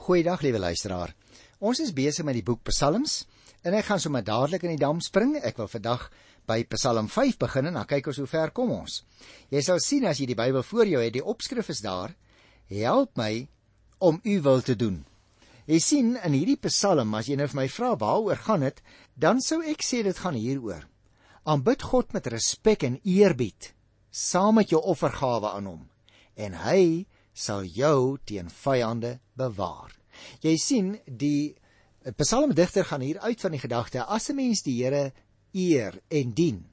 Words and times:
Goeiedag 0.00 0.40
liewe 0.40 0.58
luisteraar. 0.58 1.10
Ons 1.60 1.82
is 1.84 1.90
besig 1.92 2.24
met 2.24 2.32
die 2.38 2.44
boek 2.44 2.62
Psalms 2.70 3.26
en 3.60 3.74
ek 3.76 3.84
gaan 3.90 4.00
sommer 4.00 4.22
dadelik 4.24 4.62
in 4.64 4.72
die 4.72 4.80
dam 4.80 5.02
spring. 5.04 5.34
Ek 5.44 5.58
wil 5.60 5.68
vandag 5.68 6.06
by 6.48 6.62
Psalm 6.72 7.10
5 7.12 7.36
begin 7.42 7.68
en 7.68 7.76
dan 7.76 7.88
kyk 7.90 8.08
ons 8.08 8.20
hoe 8.22 8.28
ver 8.30 8.52
kom 8.56 8.72
ons. 8.72 9.02
Jy 9.52 9.60
sal 9.66 9.82
sien 9.84 10.06
as 10.08 10.22
jy 10.22 10.30
die 10.30 10.38
Bybel 10.38 10.64
voor 10.64 10.88
jou 10.88 11.02
het, 11.04 11.12
die 11.18 11.24
opskrif 11.34 11.68
is 11.68 11.84
daar: 11.84 12.16
Help 12.72 13.20
my 13.20 13.44
om 14.00 14.22
u 14.24 14.38
wil 14.48 14.64
te 14.64 14.78
doen. 14.80 15.02
Jy 15.68 15.82
sien 15.84 16.16
in 16.16 16.38
hierdie 16.38 16.56
Psalm, 16.64 17.12
as 17.20 17.28
jy 17.28 17.36
nou 17.36 17.50
vir 17.52 17.60
my 17.60 17.68
vra 17.68 17.92
waaroor 18.00 18.40
gaan 18.48 18.64
dit, 18.64 18.80
dan 19.20 19.44
sou 19.44 19.60
ek 19.60 19.84
sê 19.84 20.00
dit 20.08 20.16
gaan 20.16 20.40
hieroor. 20.40 20.88
Aanbid 21.44 21.84
God 21.92 22.16
met 22.16 22.32
respek 22.32 22.88
en 22.88 22.96
eerbied 23.04 23.74
saam 24.10 24.56
met 24.62 24.72
jou 24.72 24.80
offergawe 24.80 25.52
aan 25.60 25.68
hom 25.68 25.84
en 26.40 26.56
hy 26.64 27.04
sal 27.32 27.64
jou 27.64 28.18
teen 28.24 28.50
vyande 28.50 29.18
bewaar. 29.34 29.92
Jy 30.42 30.56
sien 30.58 30.98
die 31.06 31.56
psalmdigter 32.16 32.84
gaan 32.84 33.04
hier 33.04 33.20
uit 33.20 33.40
van 33.40 33.52
die 33.52 33.62
gedagte 33.62 34.04
as 34.04 34.30
'n 34.30 34.36
mens 34.36 34.62
die 34.62 34.82
Here 34.82 35.12
eer 35.52 36.00
en 36.08 36.32
dien, 36.32 36.64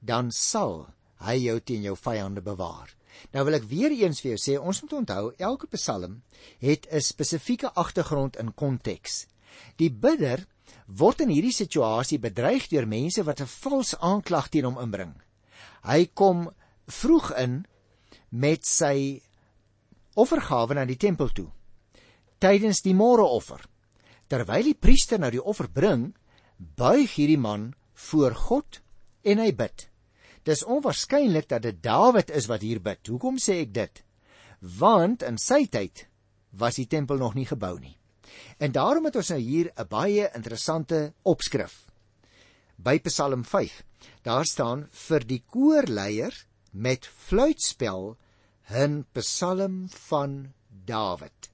dan 0.00 0.30
sal 0.30 0.88
hy 1.20 1.36
jou 1.36 1.60
teen 1.60 1.82
jou 1.82 1.96
vyande 1.96 2.40
bewaar. 2.40 2.94
Nou 3.32 3.44
wil 3.44 3.54
ek 3.54 3.68
weer 3.68 3.90
eens 3.90 4.20
vir 4.20 4.34
jou 4.34 4.40
sê, 4.40 4.58
ons 4.60 4.82
moet 4.82 4.92
onthou 4.92 5.32
elke 5.38 5.66
psalm 5.66 6.22
het 6.60 6.86
'n 6.90 7.00
spesifieke 7.00 7.72
agtergrond 7.74 8.36
in 8.36 8.54
konteks. 8.54 9.26
Die 9.76 9.90
bidder 9.90 10.46
word 10.86 11.20
in 11.20 11.28
hierdie 11.28 11.52
situasie 11.54 12.18
bedreig 12.18 12.68
deur 12.68 12.86
mense 12.86 13.22
wat 13.22 13.40
'n 13.40 13.46
vals 13.46 13.94
aanklag 13.98 14.48
teen 14.48 14.64
hom 14.64 14.78
inbring. 14.78 15.14
Hy 15.82 16.06
kom 16.14 16.50
vroeg 16.86 17.30
in 17.36 17.66
met 18.30 18.66
sy 18.66 19.20
offergawe 20.20 20.76
na 20.76 20.84
die 20.84 21.00
tempel 21.00 21.32
toe 21.32 21.48
tydens 22.40 22.80
die 22.84 22.96
môreoffer. 22.96 23.62
Terwyl 24.30 24.70
die 24.70 24.78
priester 24.78 25.20
nou 25.20 25.30
die 25.32 25.42
offer 25.42 25.68
bring, 25.72 26.10
buig 26.56 27.16
hierdie 27.18 27.40
man 27.40 27.72
voor 28.10 28.36
God 28.48 28.80
en 29.26 29.42
hy 29.42 29.50
bid. 29.56 29.86
Dis 30.46 30.64
onwaarskynlik 30.64 31.50
dat 31.50 31.66
dit 31.66 31.82
Dawid 31.84 32.32
is 32.32 32.48
wat 32.48 32.64
hier 32.64 32.80
bid. 32.80 33.02
Hoekom 33.12 33.36
sê 33.42 33.60
ek 33.66 33.74
dit? 33.76 34.02
Want 34.80 35.24
in 35.26 35.36
sy 35.40 35.66
tyd 35.68 36.06
was 36.56 36.80
die 36.80 36.88
tempel 36.88 37.20
nog 37.20 37.36
nie 37.36 37.48
gebou 37.48 37.76
nie. 37.78 37.96
En 38.62 38.72
daarom 38.72 39.08
het 39.08 39.18
ons 39.20 39.32
nou 39.34 39.40
hier 39.40 39.70
'n 39.76 39.88
baie 39.88 40.30
interessante 40.34 41.12
opskrif. 41.22 41.90
By 42.78 42.98
Psalm 43.00 43.44
5. 43.44 43.82
Daar 44.22 44.44
staan 44.44 44.88
vir 44.90 45.20
die 45.20 45.42
koorleier 45.46 46.32
met 46.72 47.06
fluitspel 47.06 48.16
'n 48.70 49.06
Psalm 49.12 49.88
van 49.88 50.52
Dawid. 50.84 51.50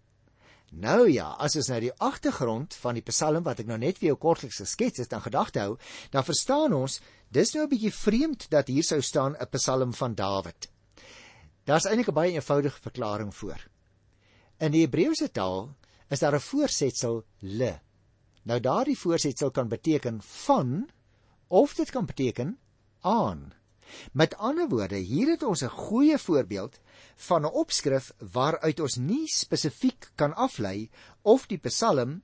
Nou 0.71 1.11
ja, 1.11 1.31
as 1.41 1.57
ons 1.57 1.69
nou 1.69 1.79
die 1.81 1.93
agtergrond 2.05 2.75
van 2.75 2.95
die 2.99 3.05
Psalm 3.09 3.45
wat 3.47 3.61
ek 3.63 3.67
nou 3.71 3.79
net 3.79 3.99
vir 3.99 4.11
jou 4.11 4.17
kortliks 4.21 4.61
geskets 4.61 5.01
het, 5.01 5.11
dan 5.11 5.23
gedagte 5.25 5.63
hou, 5.63 5.79
dan 6.13 6.27
verstaan 6.27 6.75
ons, 6.77 7.01
dis 7.33 7.55
nou 7.55 7.65
'n 7.65 7.71
bietjie 7.71 7.93
vreemd 7.93 8.51
dat 8.51 8.69
hier 8.69 8.85
sou 8.85 9.01
staan 9.01 9.37
'n 9.41 9.49
Psalm 9.51 9.95
van 9.95 10.15
Dawid. 10.15 10.69
Daar's 11.65 11.87
eintlik 11.87 12.09
'n 12.09 12.15
baie 12.15 12.33
eenvoudige 12.33 12.81
verklaring 12.81 13.35
voor. 13.35 13.61
In 14.59 14.73
die 14.73 14.85
Hebreëse 14.85 15.31
taal 15.33 15.75
is 16.11 16.19
daar 16.19 16.35
'n 16.35 16.41
voorsetsel 16.41 17.25
le. 17.41 17.81
Nou 18.43 18.61
daardie 18.61 18.99
voorsetsel 18.99 19.51
kan 19.51 19.69
beteken 19.69 20.23
van 20.23 20.89
of 21.49 21.75
dit 21.75 21.91
kan 21.91 22.07
beteken 22.07 22.59
aan. 23.01 23.53
Met 24.13 24.37
ander 24.37 24.69
woorde, 24.69 24.97
hier 24.97 25.31
het 25.31 25.43
ons 25.43 25.63
'n 25.63 25.69
goeie 25.69 26.19
voorbeeld 26.19 26.79
van 27.17 27.43
'n 27.43 27.53
opskrif 27.53 28.13
waaruit 28.19 28.81
ons 28.81 28.97
nie 28.97 29.27
spesifiek 29.27 30.11
kan 30.15 30.35
aflei 30.35 30.91
of 31.23 31.47
die 31.47 31.59
Psalm 31.59 32.23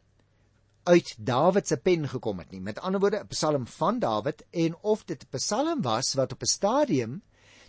uit 0.83 1.15
Dawid 1.19 1.69
se 1.69 1.77
pen 1.77 2.09
gekom 2.09 2.39
het 2.39 2.51
nie. 2.51 2.61
Met 2.61 2.79
ander 2.79 3.01
woorde, 3.01 3.23
'n 3.23 3.27
Psalm 3.27 3.67
van 3.67 3.99
Dawid 3.99 4.45
en 4.51 4.77
of 4.81 5.05
dit 5.05 5.23
'n 5.23 5.37
Psalm 5.37 5.83
was 5.83 6.15
wat 6.15 6.33
op 6.33 6.43
'n 6.43 6.47
stadium 6.47 7.23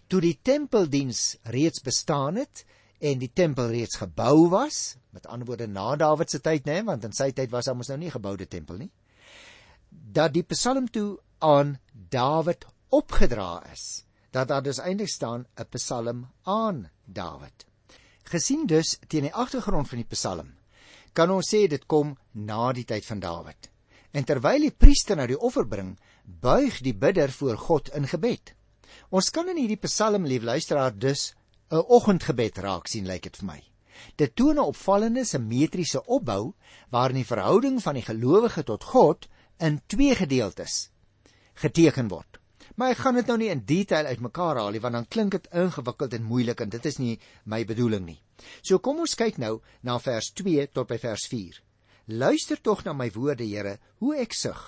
toe 0.07 0.21
die 0.21 0.39
tempeldiens 0.41 1.37
reeds 1.43 1.81
bestaan 1.81 2.35
het 2.35 2.65
en 2.99 3.19
die 3.19 3.31
tempel 3.33 3.67
reeds 3.67 3.95
gebou 3.99 4.49
was, 4.49 4.95
met 5.09 5.27
ander 5.27 5.47
woorde 5.47 5.67
na 5.67 5.95
Dawid 5.95 6.29
se 6.29 6.39
tyd, 6.41 6.65
né, 6.65 6.83
want 6.83 7.03
in 7.03 7.11
sy 7.13 7.31
tyd 7.31 7.51
was 7.51 7.65
daar 7.65 7.75
mos 7.75 7.87
nou 7.87 7.97
nie 7.97 8.11
geboude 8.11 8.47
tempel 8.47 8.77
nie. 8.77 8.91
Dat 9.89 10.33
die 10.33 10.43
Psalm 10.43 10.89
toe 10.89 11.19
aan 11.39 11.77
Dawid 11.91 12.65
opgedra 12.93 13.63
is 13.71 14.03
dat 14.33 14.47
daar 14.47 14.63
dus 14.65 14.79
eintlik 14.81 15.09
staan 15.09 15.45
'n 15.57 15.69
Psalm 15.69 16.27
aan 16.43 16.89
Dawid. 17.05 17.65
Gesien 18.23 18.65
dus 18.65 18.97
teen 19.07 19.21
die 19.21 19.33
agtergrond 19.33 19.89
van 19.89 19.97
die 19.97 20.07
Psalm, 20.09 20.53
kan 21.13 21.31
ons 21.31 21.49
sê 21.49 21.67
dit 21.67 21.85
kom 21.85 22.17
na 22.31 22.71
die 22.71 22.85
tyd 22.85 23.05
van 23.05 23.19
Dawid. 23.19 23.69
En 24.11 24.23
terwyl 24.23 24.59
die 24.59 24.71
priester 24.71 25.15
nou 25.15 25.27
die 25.27 25.39
offer 25.39 25.67
bring, 25.67 25.97
buig 26.23 26.81
die 26.81 26.93
bidder 26.93 27.31
voor 27.31 27.57
God 27.57 27.89
in 27.89 28.07
gebed. 28.07 28.53
Ons 29.09 29.29
kan 29.29 29.49
in 29.49 29.57
hierdie 29.57 29.81
Psalm 29.87 30.25
lief 30.25 30.43
luisteraar 30.43 30.97
dus 30.97 31.33
'n 31.71 31.85
oggendgebed 31.87 32.57
raak 32.57 32.87
sien 32.87 33.05
lyk 33.05 33.23
dit 33.23 33.37
vir 33.37 33.45
my. 33.45 33.63
Dit 34.15 34.35
toon 34.35 34.55
'n 34.55 34.69
opvallende 34.69 35.25
simmetriese 35.25 36.05
opbou 36.05 36.53
waarin 36.89 37.15
die 37.15 37.31
verhouding 37.33 37.81
van 37.81 37.93
die 37.93 38.05
gelowige 38.05 38.63
tot 38.63 38.83
God 38.83 39.27
in 39.57 39.81
twee 39.87 40.15
gedeeltes 40.15 40.89
geteken 41.53 42.07
word. 42.07 42.42
Maar 42.75 42.95
ek 42.95 43.03
gaan 43.03 43.17
dit 43.19 43.27
nou 43.29 43.37
nie 43.37 43.51
in 43.53 43.65
detail 43.69 44.07
uitmekaar 44.09 44.57
haal 44.57 44.73
nie 44.73 44.81
want 44.81 44.97
dan 44.97 45.09
klink 45.15 45.35
dit 45.35 45.49
ingewikkeld 45.53 46.13
en 46.17 46.25
moeilik 46.25 46.63
en 46.63 46.71
dit 46.73 46.85
is 46.89 46.97
nie 46.97 47.19
my 47.45 47.61
bedoeling 47.69 48.05
nie. 48.07 48.19
So 48.61 48.79
kom 48.79 49.03
ons 49.03 49.13
kyk 49.19 49.37
nou 49.41 49.59
na 49.85 49.99
vers 50.01 50.31
2 50.33 50.65
tot 50.73 50.89
by 50.89 50.97
vers 51.01 51.27
4. 51.29 51.59
Luister 52.07 52.59
tog 52.59 52.83
na 52.83 52.93
my 52.93 53.09
woorde, 53.15 53.45
Here, 53.45 53.77
hoe 54.01 54.17
ek 54.19 54.33
sug. 54.35 54.59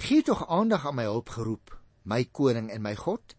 Gee 0.00 0.22
tog 0.22 0.46
aandag 0.48 0.86
aan 0.86 0.96
my 0.96 1.04
hulpgeroep, 1.04 1.74
my 2.04 2.24
koning 2.24 2.70
en 2.70 2.82
my 2.82 2.94
God, 2.96 3.34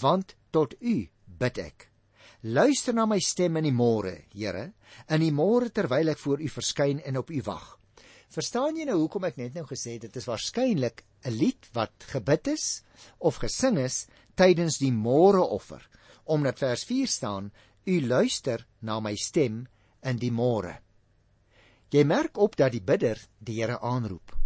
want 0.00 0.34
tot 0.50 0.74
U 0.80 0.96
bid 1.38 1.60
ek. 1.62 1.86
Luister 2.42 2.96
na 2.96 3.04
my 3.06 3.20
stem 3.20 3.60
in 3.60 3.68
die 3.68 3.74
môre, 3.76 4.24
Here, 4.32 4.72
in 5.08 5.22
die 5.22 5.30
môre 5.30 5.70
terwyl 5.70 6.10
ek 6.10 6.18
voor 6.18 6.40
U 6.40 6.48
verskyn 6.48 7.04
en 7.04 7.20
op 7.20 7.30
U 7.30 7.42
wag. 7.46 7.79
Verstaan 8.30 8.76
jy 8.78 8.84
nou 8.86 9.00
hoekom 9.00 9.24
ek 9.26 9.40
net 9.40 9.56
nou 9.58 9.64
gesê 9.66 9.96
het 9.96 10.04
dit 10.06 10.16
is 10.20 10.28
waarskynlik 10.30 11.02
'n 11.26 11.34
lied 11.34 11.66
wat 11.74 12.06
gebid 12.12 12.52
is 12.52 12.84
of 13.18 13.40
gesing 13.42 13.78
is 13.78 14.06
tydens 14.38 14.78
die 14.78 14.92
môreoffer 14.92 15.82
omdat 16.30 16.62
vers 16.62 16.84
4 16.86 17.10
staan 17.10 17.50
u 17.86 18.06
luister 18.06 18.66
na 18.80 19.00
my 19.00 19.16
stem 19.16 19.66
in 20.02 20.16
die 20.16 20.30
môre. 20.30 20.78
Jy 21.90 22.04
merk 22.04 22.38
op 22.38 22.54
dat 22.56 22.72
die 22.72 22.80
bidder 22.82 23.18
die 23.40 23.58
Here 23.58 23.80
aanroep. 23.80 24.36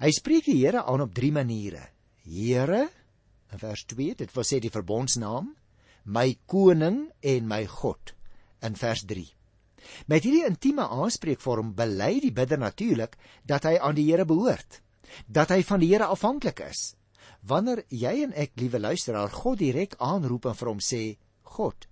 Hy 0.00 0.10
spreek 0.10 0.48
die 0.48 0.64
Here 0.64 0.84
aan 0.84 1.04
op 1.04 1.12
drie 1.14 1.32
maniere. 1.32 1.90
Here 2.24 2.88
in 3.52 3.58
vers 3.58 3.84
2, 3.84 4.14
dit 4.14 4.32
wil 4.32 4.44
sê 4.44 4.60
die 4.60 4.72
verbondsnaam, 4.72 5.52
my 6.04 6.38
koning 6.46 7.10
en 7.20 7.48
my 7.48 7.66
God 7.66 8.14
in 8.62 8.74
vers 8.74 9.04
Met 10.06 10.24
hierdie 10.24 10.46
intieme 10.46 10.86
aanspreekvorm 10.88 11.74
bely 11.74 12.20
die 12.22 12.32
bidder 12.32 12.58
natuurlik 12.58 13.16
dat 13.44 13.68
hy 13.68 13.76
aan 13.78 13.96
die 13.98 14.06
Here 14.10 14.24
behoort, 14.24 14.80
dat 15.26 15.52
hy 15.54 15.62
van 15.62 15.82
die 15.82 15.90
Here 15.92 16.08
afhanklik 16.12 16.60
is. 16.66 16.94
Wanneer 17.46 17.84
jy 17.88 18.14
en 18.24 18.34
ek, 18.34 18.56
liewe 18.58 18.80
luisteraar, 18.80 19.30
God 19.30 19.60
direk 19.60 19.94
aanroep 20.02 20.48
en 20.50 20.58
vir 20.58 20.70
hom 20.72 20.82
sê, 20.82 21.02
God, 21.56 21.86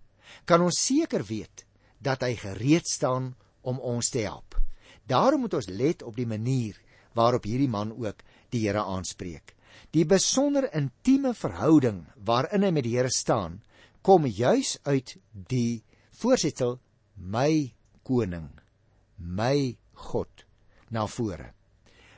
kan 0.44 0.62
ons 0.64 0.78
seker 0.78 1.24
weet 1.28 1.64
dat 2.04 2.24
hy 2.26 2.34
gereed 2.38 2.88
staan 2.90 3.32
om 3.62 3.80
ons 3.80 4.10
te 4.10 4.24
help. 4.26 4.58
Daarom 5.06 5.44
moet 5.44 5.54
ons 5.54 5.68
let 5.68 6.02
op 6.02 6.16
die 6.16 6.28
manier 6.28 6.78
waarop 7.14 7.46
hierdie 7.46 7.70
man 7.70 7.92
ook 7.92 8.24
die 8.50 8.64
Here 8.66 8.82
aanspreek. 8.82 9.54
Die 9.94 10.04
besonder 10.06 10.66
intieme 10.74 11.34
verhouding 11.34 12.04
waarin 12.26 12.64
hy 12.66 12.72
met 12.74 12.86
die 12.86 12.96
Here 12.96 13.12
staan, 13.12 13.60
kom 14.02 14.26
juis 14.26 14.76
uit 14.84 15.16
die 15.32 15.84
voorsetsel 16.18 16.78
my 17.14 17.74
koning, 18.04 18.50
my 19.16 19.76
God 20.10 20.44
na 20.90 21.06
vore. 21.06 21.52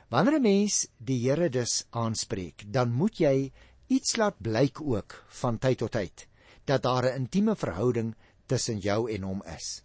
Wanneer 0.09 0.39
'n 0.39 0.41
mens 0.41 0.87
die 0.97 1.19
Here 1.23 1.49
dus 1.49 1.85
aanspreek, 1.91 2.63
dan 2.71 2.91
moet 2.91 3.19
jy 3.19 3.51
iets 3.87 4.15
laat 4.15 4.39
blyk 4.41 4.81
ook 4.81 5.23
van 5.41 5.57
tyd 5.57 5.77
tot 5.77 5.91
tyd 5.91 6.27
dat 6.65 6.83
daar 6.83 7.05
'n 7.05 7.15
intieme 7.15 7.55
verhouding 7.55 8.15
tussen 8.45 8.79
jou 8.79 9.11
en 9.11 9.23
hom 9.23 9.43
is. 9.55 9.83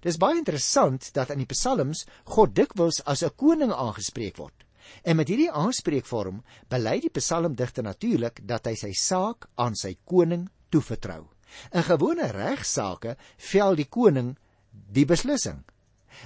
Dis 0.00 0.16
baie 0.16 0.38
interessant 0.38 1.12
dat 1.14 1.30
in 1.30 1.38
die 1.38 1.50
psalms 1.52 2.06
God 2.24 2.54
dikwels 2.54 3.02
as 3.04 3.22
'n 3.22 3.36
koning 3.36 3.72
aangespreek 3.72 4.36
word. 4.36 4.64
En 5.02 5.16
met 5.16 5.28
hierdie 5.28 5.50
aanspreekvorm 5.50 6.42
bely 6.68 7.00
die 7.00 7.10
psalmdigter 7.10 7.82
natuurlik 7.82 8.40
dat 8.48 8.66
hy 8.66 8.74
sy 8.74 8.92
saak 8.92 9.48
aan 9.54 9.74
sy 9.74 9.96
koning 10.04 10.48
toevertrou. 10.70 11.28
In 11.72 11.82
gewone 11.82 12.30
regsaake 12.32 13.16
vel 13.36 13.74
die 13.76 13.88
koning 13.88 14.36
die 14.72 15.06
beslissing. 15.08 15.62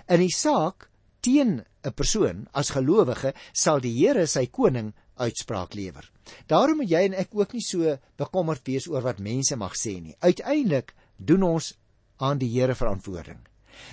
In 0.09 0.21
die 0.21 0.33
saak 0.35 0.89
teen 1.21 1.65
'n 1.85 1.93
persoon 1.95 2.49
as 2.53 2.71
gelowige 2.71 3.35
sal 3.53 3.81
die 3.81 3.95
Here 3.95 4.27
sy 4.27 4.47
koning 4.47 4.95
uitspraak 5.17 5.75
lewer. 5.75 6.11
Daarom 6.47 6.77
moet 6.77 6.91
jy 6.91 7.05
en 7.05 7.15
ek 7.15 7.29
ook 7.33 7.53
nie 7.53 7.63
so 7.63 7.99
bekommerd 8.17 8.67
wees 8.67 8.87
oor 8.89 9.03
wat 9.03 9.19
mense 9.19 9.57
mag 9.57 9.75
sê 9.75 10.01
nie. 10.01 10.17
Uiteindelik 10.21 10.95
doen 11.17 11.43
ons 11.43 11.75
aan 12.19 12.39
die 12.39 12.51
Here 12.51 12.75
verantwoording. 12.75 13.39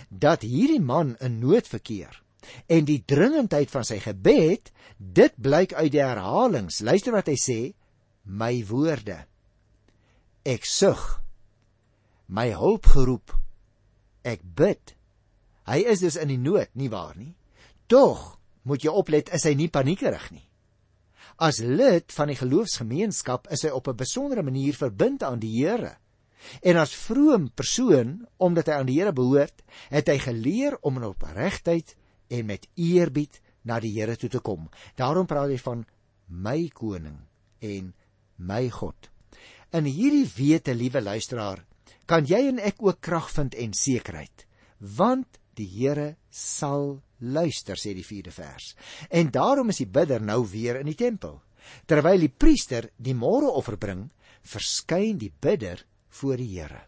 dat 0.09 0.43
hierdie 0.47 0.81
man 0.81 1.15
in 1.23 1.39
nood 1.39 1.67
verkeer 1.67 2.19
en 2.67 2.87
die 2.87 2.99
dringendheid 3.07 3.71
van 3.71 3.85
sy 3.87 4.01
gebed, 4.03 4.71
dit 4.97 5.35
blyk 5.39 5.73
uit 5.77 5.93
die 5.93 6.03
herhalings. 6.03 6.81
Luister 6.83 7.15
wat 7.15 7.29
hy 7.31 7.37
sê: 7.39 7.59
My 8.27 8.57
woorde. 8.67 9.21
Ek 10.43 10.67
sug. 10.67 10.99
My 12.27 12.49
hulp 12.51 12.89
geroep. 12.91 13.31
Ek 14.23 14.41
bid. 14.43 14.95
Hy 15.67 15.83
is 15.87 16.03
dus 16.03 16.17
in 16.19 16.31
die 16.31 16.39
nood, 16.39 16.71
nie 16.75 16.89
waar 16.91 17.15
nie? 17.15 17.35
Tog 17.91 18.39
moet 18.67 18.83
jy 18.83 18.91
oplet, 18.91 19.29
is 19.35 19.43
hy 19.47 19.53
nie 19.59 19.69
paniekerig 19.71 20.29
nie. 20.31 20.45
As 21.43 21.59
lid 21.59 22.13
van 22.13 22.29
die 22.31 22.37
geloofsgemeenskap 22.39 23.49
is 23.51 23.63
hy 23.65 23.71
op 23.73 23.87
'n 23.87 23.97
besondere 23.97 24.43
manier 24.43 24.73
verbind 24.73 25.23
aan 25.23 25.39
die 25.39 25.51
Here. 25.59 25.97
En 26.61 26.77
as 26.77 26.95
vroom 26.95 27.49
persoon, 27.49 28.27
omdat 28.37 28.67
hy 28.67 28.73
aan 28.73 28.85
die 28.85 28.99
Here 28.99 29.13
behoort, 29.13 29.63
het 29.89 30.07
hy 30.07 30.17
geleer 30.19 30.77
om 30.81 30.97
in 30.97 31.09
opregtheid 31.09 31.95
en 32.29 32.45
met 32.45 32.67
eerbied 32.75 33.41
na 33.63 33.79
die 33.79 33.93
Here 33.95 34.15
toe 34.15 34.29
te 34.29 34.39
kom. 34.39 34.69
Daarom 34.95 35.25
praat 35.25 35.49
hy 35.49 35.57
van 35.57 35.85
my 36.27 36.69
koning 36.73 37.19
en 37.59 37.93
my 38.37 38.69
God. 38.69 39.09
In 39.73 39.85
hierdie 39.85 40.27
wete, 40.35 40.75
liewe 40.75 41.01
luisteraar, 41.01 41.65
kan 42.05 42.27
jy 42.27 42.41
en 42.49 42.59
ek 42.59 42.81
ook 42.83 43.01
krag 43.01 43.29
vind 43.31 43.55
en 43.55 43.73
sekerheid, 43.77 44.45
want 44.79 45.39
die 45.57 45.69
Here 45.69 46.15
sal 46.29 47.01
luister 47.19 47.79
sê 47.79 47.93
die 47.95 48.05
4de 48.05 48.33
vers. 48.33 48.73
En 49.09 49.31
daarom 49.31 49.69
is 49.69 49.79
die 49.83 49.89
bidder 49.89 50.21
nou 50.21 50.43
weer 50.49 50.81
in 50.81 50.89
die 50.89 50.97
tempel. 50.99 51.39
Terwyl 51.87 52.25
die 52.25 52.31
priester 52.31 52.89
die 52.97 53.15
môreoffer 53.15 53.77
bring, 53.79 54.09
verskyn 54.43 55.21
die 55.21 55.31
bidder 55.31 55.85
voor 56.19 56.41
die 56.41 56.49
Here. 56.57 56.81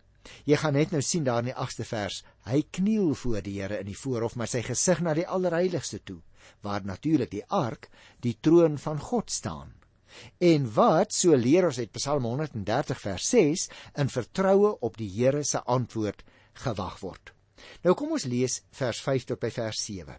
Jy 0.49 0.57
gaan 0.57 0.73
net 0.73 0.91
nou 0.91 1.01
sien 1.05 1.23
daar 1.23 1.43
in 1.43 1.51
die 1.51 1.57
8ste 1.57 1.85
vers, 1.87 2.23
hy 2.49 2.63
kniel 2.73 3.13
voor 3.15 3.43
die 3.45 3.59
Here 3.59 3.79
in 3.79 3.89
die 3.91 3.97
voorhof 3.97 4.35
met 4.35 4.51
sy 4.51 4.63
gesig 4.65 5.01
na 5.05 5.13
die 5.13 5.27
allerheiligste 5.27 6.01
toe, 6.03 6.19
waar 6.65 6.85
natuurlik 6.85 7.31
die 7.31 7.45
ark, 7.53 7.89
die 8.25 8.35
troon 8.41 8.79
van 8.81 8.99
God 8.99 9.31
staan. 9.31 9.75
En 10.39 10.67
wat 10.73 11.13
so 11.13 11.35
leer 11.35 11.65
ons 11.65 11.79
uit 11.79 11.91
Psalm 11.91 12.23
130 12.23 13.01
vers 13.01 13.29
6 13.29 13.69
in 14.03 14.09
vertroue 14.09 14.75
op 14.79 14.97
die 14.97 15.09
Here 15.09 15.43
se 15.43 15.61
antwoord 15.63 16.23
gewag 16.65 16.99
word. 16.99 17.33
Nou 17.83 17.95
kom 17.97 18.15
ons 18.15 18.27
lees 18.29 18.61
vers 18.75 19.01
5 19.01 19.27
tot 19.31 19.41
by 19.41 19.51
vers 19.51 19.81
7. 19.85 20.17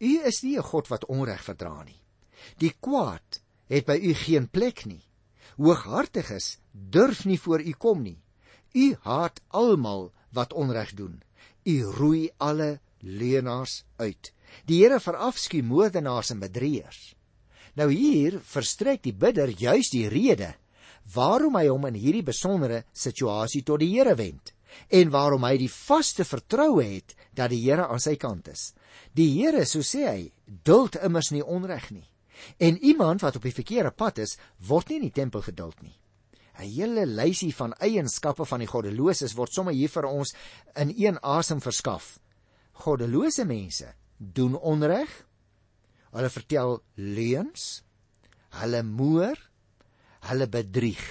U 0.00 0.12
is 0.30 0.42
nie 0.42 0.56
'n 0.58 0.68
God 0.72 0.88
wat 0.88 1.06
onreg 1.06 1.44
verdra 1.44 1.82
nie. 1.84 2.00
Die 2.58 2.74
kwaad 2.80 3.40
het 3.68 3.86
by 3.86 3.98
u 4.02 4.14
geen 4.14 4.48
plek 4.48 4.84
nie. 4.84 5.02
Hooghartiges 5.56 6.58
durf 6.72 7.24
nie 7.24 7.40
voor 7.40 7.60
u 7.60 7.72
kom 7.72 8.02
nie. 8.02 8.22
U 8.74 8.96
haat 9.00 9.40
almal 9.48 10.12
wat 10.32 10.52
onreg 10.52 10.94
doen. 10.94 11.22
U 11.64 11.82
roei 11.84 12.30
alle 12.38 12.80
leenaars 12.98 13.84
uit. 13.96 14.32
Die 14.66 14.82
Here 14.82 15.00
verafskuw 15.00 15.62
moordenaars 15.62 16.30
en 16.30 16.40
bedrieërs. 16.40 17.14
Nou 17.80 17.88
hier 17.88 18.36
verstrek 18.44 19.00
die 19.06 19.16
bidder 19.16 19.48
juis 19.56 19.88
die 19.88 20.08
rede 20.12 20.52
waarom 21.14 21.56
hy 21.56 21.66
hom 21.70 21.86
in 21.88 21.96
hierdie 21.96 22.26
besondere 22.26 22.82
situasie 22.92 23.62
tot 23.64 23.80
die 23.80 23.88
Here 23.94 24.12
wend 24.18 24.52
en 24.94 25.10
waarom 25.10 25.46
hy 25.48 25.56
die 25.58 25.70
vaste 25.72 26.26
vertroue 26.28 26.84
het 26.84 27.16
dat 27.34 27.50
die 27.50 27.62
Here 27.64 27.88
aan 27.88 28.02
sy 28.02 28.18
kant 28.20 28.50
is. 28.52 28.70
Die 29.16 29.30
Here, 29.32 29.64
so 29.66 29.82
sê 29.86 30.04
hy, 30.06 30.20
duld 30.46 30.98
immers 31.00 31.32
nie 31.34 31.42
onreg 31.42 31.88
nie. 31.94 32.06
En 32.62 32.78
iemand 32.78 33.24
wat 33.24 33.40
op 33.40 33.48
die 33.48 33.54
verkeerde 33.54 33.90
pad 33.90 34.20
is, 34.22 34.36
word 34.68 34.90
nie 34.90 35.00
in 35.00 35.08
die 35.08 35.16
tempel 35.16 35.42
geduld 35.42 35.80
nie. 35.82 35.96
'n 36.60 36.68
Hele 36.68 37.06
lysie 37.06 37.54
van 37.56 37.72
eienskappe 37.80 38.44
van 38.44 38.60
die 38.60 38.68
goddeloses 38.68 39.34
word 39.34 39.52
sommer 39.52 39.72
hier 39.72 39.88
vir 39.88 40.06
ons 40.06 40.34
in 40.76 40.92
een 40.92 41.18
asem 41.22 41.60
verskaf. 41.60 42.18
Goddelose 42.84 43.44
mense 43.44 43.94
doen 44.18 44.54
onreg. 44.54 45.08
Hulle 46.16 46.30
vertel 46.30 46.78
leuns. 46.94 47.82
Hulle 48.60 48.82
moer. 48.86 49.38
Hulle 50.28 50.48
bedrieg. 50.50 51.04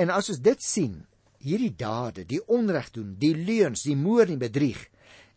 En 0.00 0.12
as 0.14 0.30
ons 0.32 0.40
dit 0.40 0.62
sien, 0.64 0.94
hierdie 1.44 1.74
dade, 1.76 2.24
die 2.28 2.40
onreg 2.48 2.90
doen, 2.94 3.14
die 3.20 3.34
leuns, 3.34 3.84
die 3.84 3.98
moord 3.98 4.32
en 4.32 4.40
bedrieg, 4.40 4.86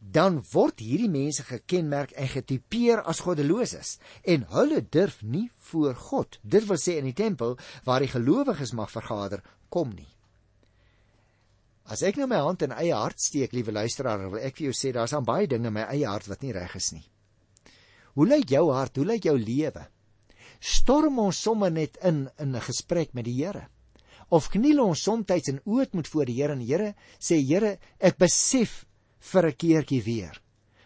dan 0.03 0.41
word 0.51 0.81
hierdie 0.83 1.09
mense 1.11 1.45
gekenmerk 1.47 2.11
en 2.19 2.27
getipeer 2.27 3.01
as 3.07 3.21
goddeloses 3.23 3.95
en 4.27 4.43
hulle 4.51 4.81
durf 4.91 5.21
nie 5.23 5.45
voor 5.69 5.95
God, 5.95 6.39
dit 6.43 6.65
wil 6.67 6.79
sê 6.79 6.97
in 6.99 7.07
die 7.07 7.15
tempel 7.15 7.55
waar 7.87 8.03
die 8.03 8.11
gelowiges 8.11 8.75
mag 8.75 8.91
vergader, 8.91 9.43
kom 9.71 9.93
nie. 9.95 10.09
As 11.87 12.03
ek 12.03 12.19
nou 12.19 12.27
my 12.31 12.39
hand 12.43 12.63
in 12.63 12.75
eie 12.75 12.95
hart 12.95 13.19
steek, 13.19 13.55
liewe 13.55 13.73
luisteraar, 13.75 14.29
wil 14.31 14.43
ek 14.43 14.59
vir 14.59 14.69
jou 14.69 14.75
sê 14.75 14.93
daar's 14.95 15.15
aan 15.15 15.27
baie 15.27 15.47
dinge 15.47 15.71
in 15.71 15.75
my 15.75 15.87
eie 15.91 16.07
hart 16.07 16.29
wat 16.31 16.43
nie 16.43 16.53
reg 16.55 16.75
is 16.79 16.93
nie. 16.95 17.03
Hoe 18.13 18.27
lyk 18.27 18.49
jou 18.49 18.71
hart? 18.71 18.97
Hoe 18.97 19.05
lyk 19.05 19.23
jou 19.23 19.37
lewe? 19.37 19.87
Storm 20.59 21.19
ons 21.19 21.41
sommer 21.41 21.71
net 21.71 21.97
in 22.01 22.29
in 22.39 22.55
'n 22.55 22.61
gesprek 22.61 23.13
met 23.13 23.25
die 23.25 23.43
Here 23.43 23.67
of 24.29 24.49
kniel 24.49 24.81
ons 24.83 25.03
soms 25.03 25.49
in 25.49 25.61
ootmoed 25.65 26.07
voor 26.07 26.25
die 26.25 26.41
Here 26.41 26.53
en 26.53 26.61
Here 26.61 26.93
sê 27.19 27.37
Here 27.41 27.77
ek 27.99 28.17
besef 28.17 28.85
vir 29.19 29.47
'n 29.47 29.57
keertjie 29.57 30.03
weer 30.03 30.41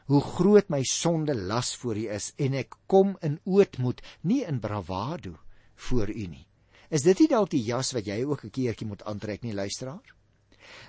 hoe 0.07 0.21
groot 0.21 0.69
my 0.69 0.83
sonde 0.83 1.35
las 1.35 1.75
voor 1.75 1.97
U 1.97 2.07
is 2.09 2.33
en 2.37 2.53
ek 2.53 2.75
kom 2.87 3.17
in 3.21 3.39
ootmoed 3.45 4.01
nie 4.23 4.43
in 4.43 4.59
bravado 4.59 5.37
voor 5.75 6.09
U 6.09 6.27
nie 6.27 6.47
is 6.89 7.03
dit 7.03 7.19
nie 7.19 7.27
dalk 7.27 7.49
die 7.51 7.63
jas 7.63 7.93
wat 7.93 8.07
jy 8.07 8.23
ook 8.23 8.43
'n 8.45 8.51
keertjie 8.51 8.87
moet 8.87 9.03
aantrek 9.03 9.43
nie 9.43 9.53
luisteraar 9.53 10.15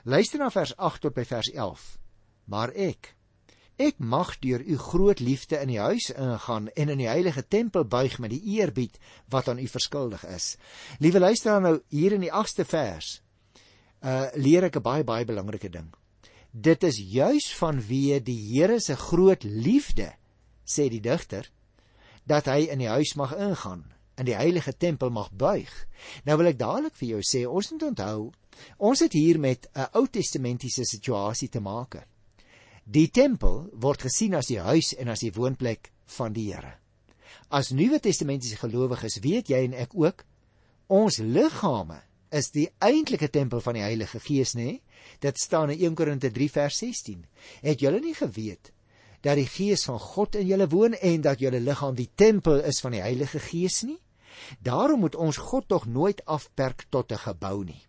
luister 0.04 0.38
na 0.38 0.50
vers 0.50 0.74
8 0.76 1.00
tot 1.00 1.14
by 1.14 1.24
vers 1.24 1.50
11 1.54 1.98
maar 2.46 2.70
ek 2.74 3.14
Ek 3.78 4.00
mag 4.02 4.32
deur 4.42 4.58
u 4.58 4.76
groot 4.76 5.20
liefde 5.22 5.60
in 5.62 5.70
die 5.70 5.78
huis 5.78 6.08
ingaan 6.10 6.66
en 6.74 6.90
in 6.90 6.98
die 6.98 7.06
heilige 7.06 7.44
tempel 7.46 7.84
buig 7.86 8.16
met 8.18 8.32
die 8.34 8.56
eerbied 8.58 8.98
wat 9.30 9.48
aan 9.48 9.60
u 9.62 9.66
verskuldig 9.70 10.24
is. 10.26 10.56
Liewe 10.98 11.22
luisteraar 11.22 11.62
nou 11.62 11.76
hier 11.94 12.16
in 12.16 12.24
die 12.26 12.32
8ste 12.32 12.66
vers. 12.66 13.20
Uh 14.02 14.26
leer 14.34 14.66
ek 14.66 14.80
'n 14.80 14.82
baie 14.82 15.04
baie 15.04 15.24
belangrike 15.24 15.70
ding. 15.70 15.94
Dit 16.50 16.82
is 16.82 16.98
juis 16.98 17.46
vanweë 17.54 18.18
die 18.26 18.38
Here 18.50 18.80
se 18.80 18.96
groot 18.96 19.44
liefde, 19.44 20.10
sê 20.66 20.88
die 20.90 21.00
digter, 21.00 21.46
dat 22.26 22.46
hy 22.50 22.66
in 22.72 22.82
die 22.82 22.90
huis 22.90 23.14
mag 23.14 23.36
ingaan, 23.36 23.84
in 24.18 24.26
die 24.26 24.34
heilige 24.34 24.74
tempel 24.76 25.10
mag 25.10 25.30
buig. 25.30 25.70
Nou 26.24 26.36
wil 26.36 26.50
ek 26.50 26.58
dadelik 26.58 26.96
vir 26.98 27.08
jou 27.08 27.22
sê, 27.22 27.46
ons 27.46 27.70
moet 27.70 27.82
onthou, 27.82 28.32
ons 28.78 29.00
het 29.00 29.12
hier 29.12 29.38
met 29.38 29.70
'n 29.74 29.86
Ou 29.92 30.06
Testamentiese 30.06 30.84
situasie 30.84 31.48
te 31.48 31.60
maak. 31.60 32.02
Die 32.88 33.10
tempel 33.12 33.66
word 33.76 34.06
gesien 34.06 34.32
as 34.38 34.46
die 34.48 34.62
huis 34.64 34.94
en 34.96 35.10
as 35.12 35.20
die 35.20 35.32
woonplek 35.36 35.90
van 36.14 36.32
die 36.32 36.46
Here. 36.48 36.78
As 37.52 37.68
Nuwe 37.76 37.98
Testamentiese 38.00 38.56
gelowiges 38.56 39.18
weet 39.20 39.50
jy 39.52 39.60
en 39.66 39.74
ek 39.76 39.92
ook, 39.92 40.22
ons 40.88 41.18
liggame 41.20 41.98
is 42.32 42.48
die 42.54 42.64
eintlike 42.80 43.28
tempel 43.32 43.60
van 43.60 43.76
die 43.76 43.84
Heilige 43.84 44.22
Gees, 44.24 44.54
nê? 44.56 44.78
Dit 45.20 45.36
staan 45.36 45.74
in 45.74 45.84
1 45.90 45.98
Korinte 46.00 46.30
3 46.32 46.48
vers 46.54 46.80
16. 46.80 47.26
Het 47.66 47.84
julle 47.84 48.00
nie 48.00 48.16
geweet 48.16 48.72
dat 49.20 49.36
die 49.36 49.48
Gees 49.50 49.84
van 49.84 50.00
God 50.00 50.38
in 50.40 50.48
julle 50.48 50.68
woon 50.72 50.96
en 50.96 51.20
dat 51.26 51.44
julle 51.44 51.60
liggaam 51.60 51.96
die 51.98 52.08
tempel 52.16 52.62
is 52.64 52.80
van 52.80 52.96
die 52.96 53.04
Heilige 53.04 53.42
Gees 53.50 53.82
nie? 53.84 53.98
Daarom 54.64 55.04
moet 55.04 55.18
ons 55.18 55.36
God 55.50 55.68
tog 55.68 55.84
nooit 55.84 56.24
afperk 56.24 56.86
tot 56.88 57.12
'n 57.12 57.20
gebou 57.20 57.64
nie. 57.64 57.82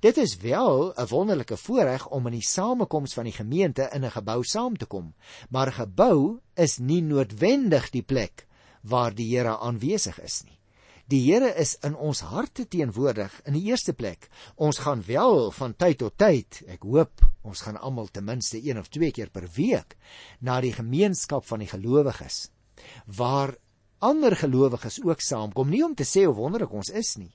Dit 0.00 0.16
is 0.16 0.36
wel 0.36 0.92
'n 0.94 1.06
wonderlike 1.08 1.56
voorreg 1.56 2.08
om 2.08 2.26
in 2.26 2.32
die 2.32 2.46
samekoms 2.46 3.14
van 3.14 3.24
die 3.24 3.32
gemeente 3.32 3.88
in 3.92 4.04
'n 4.04 4.10
gebou 4.10 4.44
saam 4.44 4.76
te 4.76 4.86
kom, 4.86 5.14
maar 5.50 5.66
'n 5.66 5.72
gebou 5.72 6.40
is 6.54 6.78
nie 6.78 7.02
noodwendig 7.02 7.90
die 7.90 8.02
plek 8.02 8.46
waar 8.82 9.14
die 9.14 9.36
Here 9.36 9.58
aanwesig 9.58 10.20
is 10.20 10.42
nie. 10.44 10.58
Die 11.06 11.32
Here 11.32 11.54
is 11.54 11.74
in 11.82 11.96
ons 11.96 12.20
harte 12.20 12.68
teenwoordig 12.68 13.40
in 13.44 13.52
die 13.52 13.64
eerste 13.70 13.92
plek. 13.92 14.28
Ons 14.54 14.78
gaan 14.78 15.02
wel 15.06 15.50
van 15.50 15.74
tyd 15.76 15.98
tot 15.98 16.18
tyd, 16.18 16.62
ek 16.66 16.82
hoop 16.82 17.20
ons 17.42 17.60
gaan 17.60 17.76
almal 17.76 18.06
ten 18.06 18.24
minste 18.24 18.58
1 18.62 18.78
of 18.78 18.88
2 18.88 19.10
keer 19.10 19.30
per 19.30 19.48
week 19.56 19.96
na 20.40 20.60
die 20.60 20.72
gemeenskap 20.72 21.44
van 21.44 21.58
die 21.58 21.68
gelowiges 21.68 22.50
waar 23.06 23.56
ander 23.98 24.36
gelowiges 24.36 24.98
ook 25.04 25.20
saamkom, 25.20 25.68
nie 25.70 25.84
om 25.84 25.94
te 25.94 26.06
sê 26.08 26.24
hoe 26.26 26.34
wonderlik 26.34 26.72
ons 26.74 26.90
is 26.90 27.14
nie, 27.20 27.30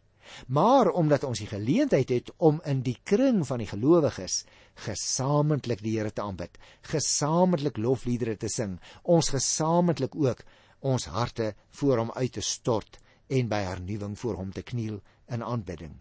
maar 0.47 0.89
omdat 0.89 1.23
ons 1.23 1.39
die 1.39 1.49
geleentheid 1.49 2.09
het 2.09 2.31
om 2.37 2.61
in 2.65 2.81
die 2.85 2.97
kring 3.03 3.43
van 3.47 3.61
die 3.63 3.69
gelowiges 3.69 4.43
gesamentlik 4.85 5.81
die 5.81 5.97
Here 5.97 6.11
te 6.13 6.21
aanbid, 6.21 6.57
gesamentlik 6.81 7.77
lofliedere 7.77 8.37
te 8.37 8.49
sing, 8.51 8.77
ons 9.03 9.31
gesamentlik 9.33 10.15
ook 10.15 10.43
ons 10.85 11.07
harte 11.09 11.53
voor 11.79 12.03
hom 12.03 12.11
uit 12.15 12.33
te 12.37 12.41
stort 12.41 12.99
en 13.27 13.49
by 13.49 13.63
hernuwing 13.65 14.17
voor 14.19 14.37
hom 14.39 14.51
te 14.53 14.63
kniel 14.63 14.99
in 15.33 15.43
aanbidding. 15.43 15.97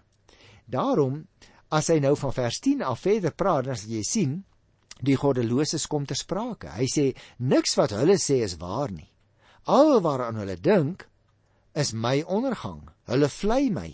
Daarom 0.67 1.25
as 1.73 1.89
hy 1.91 1.99
nou 2.03 2.15
van 2.19 2.35
vers 2.35 2.61
10 2.63 2.85
af 2.87 3.03
verder 3.07 3.35
praat, 3.35 3.67
dan 3.67 3.79
sal 3.79 3.97
jy 3.97 4.05
sien 4.07 4.37
die 5.03 5.17
goddeloses 5.19 5.87
kom 5.91 6.07
ter 6.07 6.17
sprake. 6.19 6.71
Hy 6.73 6.87
sê 6.89 7.07
niks 7.39 7.77
wat 7.77 7.95
hulle 7.97 8.17
sê 8.23 8.41
is 8.45 8.57
waar 8.61 8.93
nie. 8.93 9.09
Al 9.67 10.01
waaraan 10.01 10.39
hulle 10.41 10.57
dink 10.57 11.09
is 11.75 11.93
my 11.93 12.23
ondergang. 12.23 12.87
Hulle 13.11 13.29
vlei 13.29 13.69
my 13.71 13.91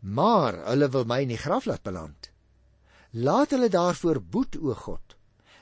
maar 0.00 0.56
hulle 0.66 0.88
wil 0.88 1.04
my 1.04 1.20
in 1.22 1.34
die 1.34 1.40
graf 1.40 1.66
laat 1.66 1.82
beland. 1.82 2.30
Laat 3.10 3.50
hulle 3.50 3.68
daarvoor 3.68 4.20
boet, 4.22 4.56
o 4.56 4.74
God. 4.74 5.16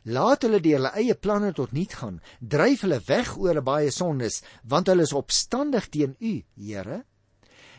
Laat 0.05 0.45
hulle 0.47 0.61
die 0.61 0.75
hulle 0.77 0.93
eie 0.97 1.15
planne 1.15 1.53
tot 1.53 1.73
niet 1.73 1.95
gaan. 2.01 2.21
Dryf 2.41 2.85
hulle 2.87 3.01
weg 3.07 3.35
oor 3.37 3.53
hulle 3.53 3.65
baie 3.65 3.91
sondes, 3.91 4.43
want 4.65 4.89
hulle 4.89 5.05
is 5.05 5.17
opstandig 5.17 5.89
teen 5.89 6.17
U, 6.21 6.35
Here. 6.57 7.05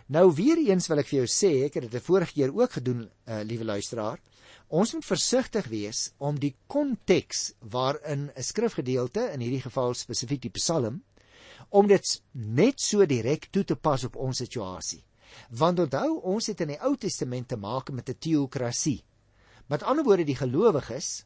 Nou 0.10 0.32
weer 0.34 0.58
eens 0.58 0.88
wil 0.90 1.04
ek 1.04 1.10
vir 1.12 1.20
jou 1.20 1.30
sê, 1.30 1.52
ek 1.68 1.76
het 1.78 1.86
dit 1.86 1.96
'n 1.96 2.06
vorige 2.06 2.34
keer 2.34 2.54
ook 2.54 2.72
gedoen, 2.72 3.10
uh, 3.28 3.42
liewe 3.46 3.66
luisteraar. 3.66 4.20
Ons 4.70 4.94
moet 4.94 5.06
versigtig 5.06 5.68
wees 5.68 6.14
om 6.18 6.40
die 6.40 6.56
konteks 6.68 7.54
waarin 7.60 8.32
'n 8.36 8.44
skrifgedeelte, 8.44 9.32
in 9.34 9.40
hierdie 9.40 9.62
geval 9.62 9.94
spesifiek 9.94 10.42
die 10.42 10.58
Psalm, 10.58 11.04
om 11.70 11.88
dit 11.88 12.22
net 12.32 12.82
so 12.82 13.06
direk 13.06 13.48
toe 13.52 13.64
te 13.64 13.76
pas 13.76 14.04
op 14.04 14.16
ons 14.16 14.38
situasie. 14.38 15.04
Want 15.50 15.80
onthou, 15.80 16.20
ons 16.34 16.48
het 16.48 16.62
in 16.62 16.74
die 16.74 16.82
Ou 16.86 16.96
Testament 16.98 17.48
te 17.48 17.58
maak 17.58 17.92
met 17.92 18.10
'n 18.10 18.18
teokrasie. 18.20 19.04
Met 19.68 19.84
ander 19.84 20.04
woorde, 20.04 20.26
die 20.26 20.36
gelowiges 20.36 21.26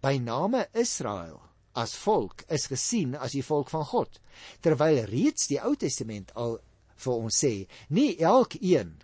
by 0.00 0.18
name 0.18 0.68
Israel 0.72 1.40
as 1.72 1.94
volk 1.94 2.44
is 2.48 2.66
gesien 2.66 3.14
as 3.14 3.32
die 3.32 3.44
volk 3.44 3.70
van 3.70 3.84
God, 3.84 4.20
terwyl 4.60 5.04
reeds 5.08 5.46
die 5.46 5.60
Ou 5.60 5.74
Testament 5.76 6.32
al 6.34 6.58
vir 6.96 7.12
ons 7.12 7.44
sê, 7.44 7.66
nie 7.88 8.18
elkeen 8.18 9.00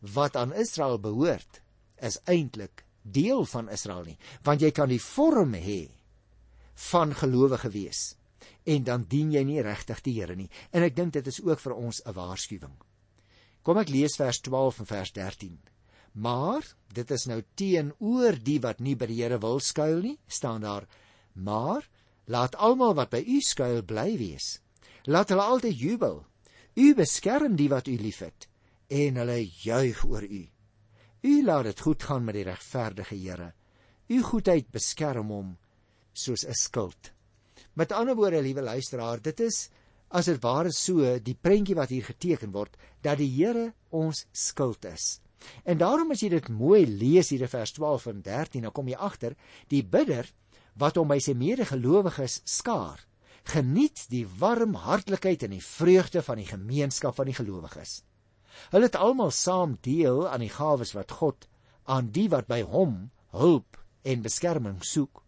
wat 0.00 0.36
aan 0.36 0.52
Israel 0.52 0.98
behoort 0.98 1.60
is 2.00 2.18
eintlik 2.24 2.84
deel 3.02 3.44
van 3.44 3.68
Israel 3.68 4.04
nie, 4.04 4.18
want 4.42 4.60
jy 4.60 4.70
kan 4.70 4.88
die 4.88 5.02
vorm 5.02 5.54
hê 5.54 5.88
van 6.90 7.14
gelowige 7.14 7.70
wees 7.74 8.14
en 8.68 8.84
dan 8.84 9.06
dien 9.08 9.32
jy 9.32 9.42
nie 9.48 9.62
regtig 9.64 10.02
die 10.04 10.14
Here 10.18 10.36
nie. 10.36 10.50
En 10.72 10.84
ek 10.84 10.96
dink 10.96 11.14
dit 11.16 11.26
is 11.30 11.40
ook 11.40 11.60
vir 11.60 11.74
ons 11.74 12.02
'n 12.04 12.12
waarskuwing. 12.12 12.76
Kom 13.62 13.78
ek 13.78 13.90
lees 13.92 14.16
vers 14.16 14.40
12 14.40 14.80
en 14.80 14.86
vers 14.86 15.12
13. 15.12 15.58
Maar 16.12 16.64
dit 16.94 17.10
is 17.10 17.26
nou 17.26 17.42
teenoor 17.54 18.38
die 18.42 18.58
wat 18.60 18.80
nie 18.80 18.96
by 18.96 19.06
die 19.06 19.20
Here 19.22 19.38
wil 19.38 19.60
skuil 19.60 20.00
nie, 20.02 20.18
staan 20.26 20.62
daar: 20.62 20.88
Maar 21.34 21.88
laat 22.26 22.56
almal 22.56 22.94
wat 22.94 23.10
by 23.10 23.22
u 23.22 23.40
skuil 23.40 23.82
bly 23.82 24.16
wees. 24.18 24.58
Laat 25.06 25.30
hulle 25.30 25.42
altyd 25.42 25.78
jubel 25.78 26.24
U 26.78 26.94
beskerm 26.94 27.56
die 27.58 27.66
wat 27.72 27.88
U 27.90 27.96
liefhet 27.98 28.46
en 28.94 29.16
hulle 29.18 29.38
juig 29.42 29.98
oor 30.06 30.22
U. 30.22 30.42
U 31.26 31.32
laat 31.42 31.66
dit 31.66 31.80
goed 31.82 32.04
gaan 32.06 32.26
met 32.26 32.36
die 32.38 32.44
regverdige 32.46 33.16
Here. 33.18 33.48
U 34.08 34.22
goedheid 34.22 34.68
beskerm 34.70 35.32
hom 35.34 35.56
soos 36.14 36.44
'n 36.46 36.54
skild. 36.54 37.10
Met 37.74 37.92
ander 37.92 38.14
woorde, 38.14 38.42
liewe 38.42 38.62
luisteraar, 38.62 39.20
dit 39.22 39.40
is 39.40 39.70
as 40.08 40.28
dit 40.30 40.40
ware 40.42 40.72
so 40.72 41.18
die 41.20 41.36
prentjie 41.36 41.76
wat 41.76 41.92
hier 41.92 42.04
geteken 42.04 42.52
word 42.52 42.76
dat 43.02 43.18
die 43.20 43.30
Here 43.30 43.72
ons 43.90 44.26
skild 44.32 44.84
is. 44.88 45.20
En 45.64 45.78
daarom 45.78 46.10
as 46.10 46.22
jy 46.22 46.32
dit 46.32 46.48
mooi 46.48 46.86
lees 46.86 47.30
hier 47.30 47.44
in 47.46 47.52
vers 47.52 47.72
12 47.76 48.06
en 48.12 48.22
13, 48.22 48.64
dan 48.66 48.74
kom 48.74 48.88
jy 48.88 48.96
agter 48.98 49.36
die 49.68 49.84
bidder 49.84 50.26
wat 50.78 50.98
hom 50.98 51.10
by 51.10 51.18
sy 51.22 51.34
medegelowiges 51.38 52.40
skaar 52.44 53.04
geniet 53.48 54.04
die 54.12 54.26
warm 54.38 54.74
hartlikheid 54.76 55.42
en 55.46 55.54
die 55.56 55.64
vreugde 55.64 56.22
van 56.22 56.40
die 56.40 56.48
gemeenskap 56.48 57.16
van 57.16 57.30
die 57.30 57.36
gelowiges. 57.36 58.02
Hulle 58.72 58.88
het 58.88 58.98
almal 58.98 59.30
saam 59.32 59.78
deel 59.84 60.26
aan 60.28 60.44
die 60.44 60.52
gawes 60.52 60.92
wat 60.96 61.14
God 61.20 61.46
aan 61.88 62.10
die 62.12 62.26
wat 62.32 62.48
by 62.50 62.60
hom 62.68 63.08
hulp 63.32 63.78
en 64.04 64.24
beskerming 64.24 64.82
soek. 64.84 65.22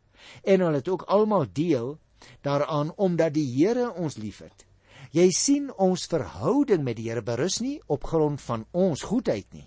En 0.44 0.60
hulle 0.60 0.82
het 0.82 0.88
ook 0.88 1.06
almal 1.08 1.46
deel 1.52 1.96
daaraan 2.44 2.92
omdat 2.96 3.34
die 3.38 3.46
Here 3.54 3.88
ons 3.94 4.18
liefhet. 4.20 4.66
Jy 5.10 5.26
sien 5.34 5.70
ons 5.74 6.06
verhouding 6.06 6.84
met 6.86 6.94
die 7.00 7.08
Here 7.08 7.22
berus 7.26 7.58
nie 7.58 7.80
op 7.90 8.04
grond 8.06 8.38
van 8.44 8.62
ons 8.70 9.02
goedheid 9.10 9.48
nie, 9.50 9.66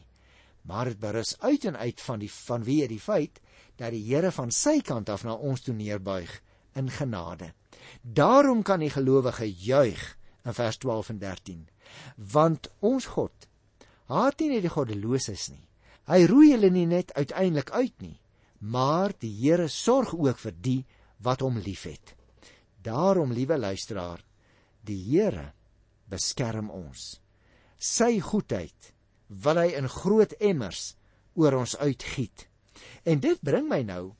maar 0.63 0.88
dit 0.88 1.00
berus 1.01 1.33
uit 1.41 1.65
en 1.67 1.75
uit 1.75 2.00
van 2.00 2.21
die 2.21 2.31
vanweë 2.31 2.88
die 2.88 3.01
feit 3.03 3.41
dat 3.75 3.91
die 3.91 4.05
Here 4.07 4.31
van 4.31 4.53
sy 4.55 4.77
kant 4.79 5.12
af 5.12 5.25
na 5.27 5.35
ons 5.35 5.65
toe 5.65 5.75
neerbuig 5.75 6.31
in 6.79 6.88
genade. 6.88 7.51
Daarom 8.01 8.63
kan 8.63 8.79
die 8.79 8.93
gelowige 8.93 9.50
juig 9.51 10.00
in 10.47 10.55
vers 10.55 10.79
12 10.79 11.12
en 11.12 11.19
13. 11.19 11.62
Want 12.15 12.71
ons 12.79 13.12
God 13.12 13.50
haat 14.07 14.39
nie 14.39 14.63
die 14.63 14.71
goddeloses 14.71 15.50
nie. 15.51 15.67
Hy 16.07 16.23
roei 16.27 16.53
hulle 16.53 16.71
nie 16.71 16.88
net 16.88 17.12
uiteindelik 17.19 17.71
uit 17.75 17.95
nie, 18.00 18.19
maar 18.59 19.12
die 19.19 19.31
Here 19.43 19.67
sorg 19.67 20.15
ook 20.15 20.39
vir 20.39 20.55
die 20.55 20.81
wat 21.19 21.43
hom 21.43 21.59
liefhet. 21.59 22.15
Daarom, 22.83 23.31
liewe 23.31 23.57
luisteraar, 23.59 24.23
die 24.86 25.00
Here 25.00 25.52
beskerm 26.10 26.70
ons. 26.72 27.20
Sy 27.78 28.20
goedheid 28.24 28.94
wil 29.28 29.60
hy 29.60 29.74
in 29.78 29.90
groot 29.90 30.36
emmers 30.40 30.94
oor 31.40 31.58
ons 31.58 31.75
uitgiet. 31.82 32.48
En 33.06 33.20
dit 33.20 33.40
bring 33.42 33.68
my 33.70 33.82
nou 33.88 34.13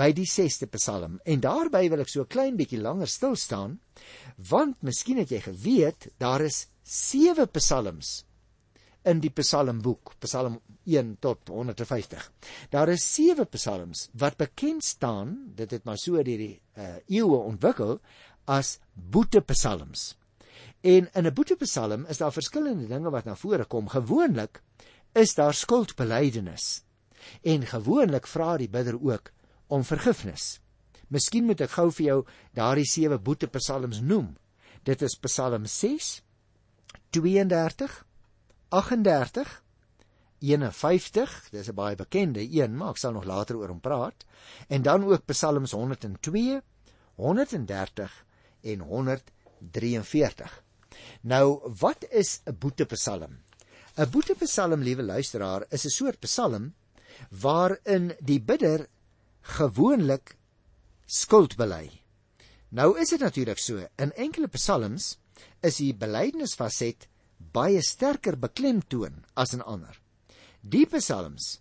by 0.00 0.12
die 0.16 0.28
6ste 0.28 0.68
Psalm. 0.76 1.18
En 1.26 1.42
daarby 1.42 1.88
wil 1.90 2.00
ek 2.04 2.08
so 2.08 2.22
'n 2.22 2.32
klein 2.32 2.56
bietjie 2.56 2.80
langer 2.80 3.08
stil 3.08 3.36
staan, 3.36 3.80
want 4.36 4.82
miskien 4.82 5.18
het 5.18 5.30
jy 5.30 5.40
geweet 5.40 6.08
daar 6.18 6.40
is 6.40 6.68
7 6.84 7.46
psalms 7.52 8.24
in 9.04 9.20
die 9.20 9.30
Psalmboek, 9.30 10.14
Psalm 10.20 10.60
1 10.84 11.16
tot 11.20 11.48
150. 11.48 12.32
Daar 12.70 12.88
is 12.88 13.14
7 13.14 13.46
psalms 13.48 14.08
wat 14.12 14.36
bekend 14.36 14.84
staan, 14.84 15.52
dit 15.56 15.70
het 15.70 15.84
maar 15.84 15.98
so 15.98 16.12
deur 16.12 16.24
die 16.24 16.60
uh, 16.76 16.96
eeue 17.08 17.38
ontwikkel 17.38 18.00
as 18.44 18.78
boetepsalms. 18.94 20.16
En 20.80 21.08
in 21.12 21.26
'n 21.26 21.34
boetepsalm 21.34 22.06
is 22.06 22.18
daar 22.18 22.32
verskillende 22.32 22.86
dinge 22.86 23.10
wat 23.10 23.24
na 23.24 23.36
vore 23.36 23.64
kom. 23.64 23.88
Gewoonlik 23.88 24.62
is 25.12 25.34
daar 25.34 25.54
skuldbelydenis. 25.54 26.82
En 27.42 27.66
gewoonlik 27.66 28.26
vra 28.26 28.56
die 28.56 28.68
bidder 28.68 28.96
ook 29.02 29.32
om 29.66 29.84
vergifnis. 29.84 30.60
Miskien 31.08 31.44
moet 31.44 31.60
ek 31.60 31.70
gou 31.70 31.90
vir 31.90 32.06
jou 32.06 32.18
daardie 32.54 32.86
sewe 32.86 33.18
boetepsalms 33.18 34.00
noem. 34.00 34.36
Dit 34.82 35.02
is 35.02 35.18
Psalm 35.18 35.66
6, 35.66 36.22
32, 37.10 38.06
38, 38.68 39.62
51, 40.38 41.48
dis 41.50 41.68
'n 41.68 41.74
baie 41.74 41.96
bekende 41.96 42.40
een, 42.40 42.76
maar 42.76 42.90
ek 42.90 42.96
sal 42.96 43.12
nog 43.12 43.24
later 43.24 43.56
oor 43.56 43.68
hom 43.68 43.80
praat. 43.80 44.24
En 44.68 44.82
dan 44.82 45.04
ook 45.04 45.26
Psalms 45.26 45.72
102, 45.72 46.62
130 47.14 48.24
en 48.62 48.80
143. 48.80 50.62
Nou, 51.22 51.74
wat 51.80 52.04
is 52.10 52.40
'n 52.46 52.56
boetepsalm? 52.58 53.38
'n 53.96 54.10
Boetepsalm, 54.10 54.80
liewe 54.82 55.02
luisteraar, 55.02 55.66
is 55.70 55.84
'n 55.84 55.88
soort 55.90 56.20
psalm 56.20 56.74
waarin 57.28 58.14
die 58.20 58.40
bidder 58.40 58.88
gewoonlik 59.40 60.36
skuld 61.06 61.56
bely. 61.56 61.90
Nou 62.70 62.98
is 62.98 63.08
dit 63.08 63.20
natuurlik 63.20 63.58
so, 63.58 63.82
in 63.98 64.12
enkele 64.12 64.48
psalms 64.48 65.18
is 65.62 65.76
die 65.76 65.94
belydenisfaset 65.94 67.08
baie 67.52 67.82
sterker 67.82 68.36
beklemtoon 68.38 69.24
as 69.34 69.54
in 69.56 69.62
ander. 69.62 69.96
Die 70.60 70.86
psalms, 70.86 71.60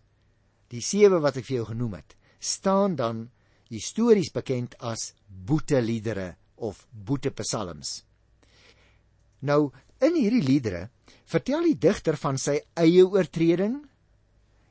die 0.69 0.81
sewe 0.81 1.19
wat 1.23 1.39
ek 1.39 1.47
vir 1.47 1.55
jou 1.55 1.65
genoem 1.71 1.97
het, 1.97 2.15
staan 2.39 2.95
dan 2.95 3.29
histories 3.69 4.31
bekend 4.31 4.75
as 4.79 5.13
boeteliedere 5.27 6.35
of 6.59 6.85
boetepsalms. 6.91 8.03
Nou, 9.39 9.71
in 10.03 10.15
hierdie 10.15 10.43
liedere 10.43 10.87
vertel 11.29 11.69
die 11.69 11.77
digter 11.77 12.17
van 12.19 12.37
sy 12.39 12.59
eie 12.79 13.05
oortreding 13.05 13.79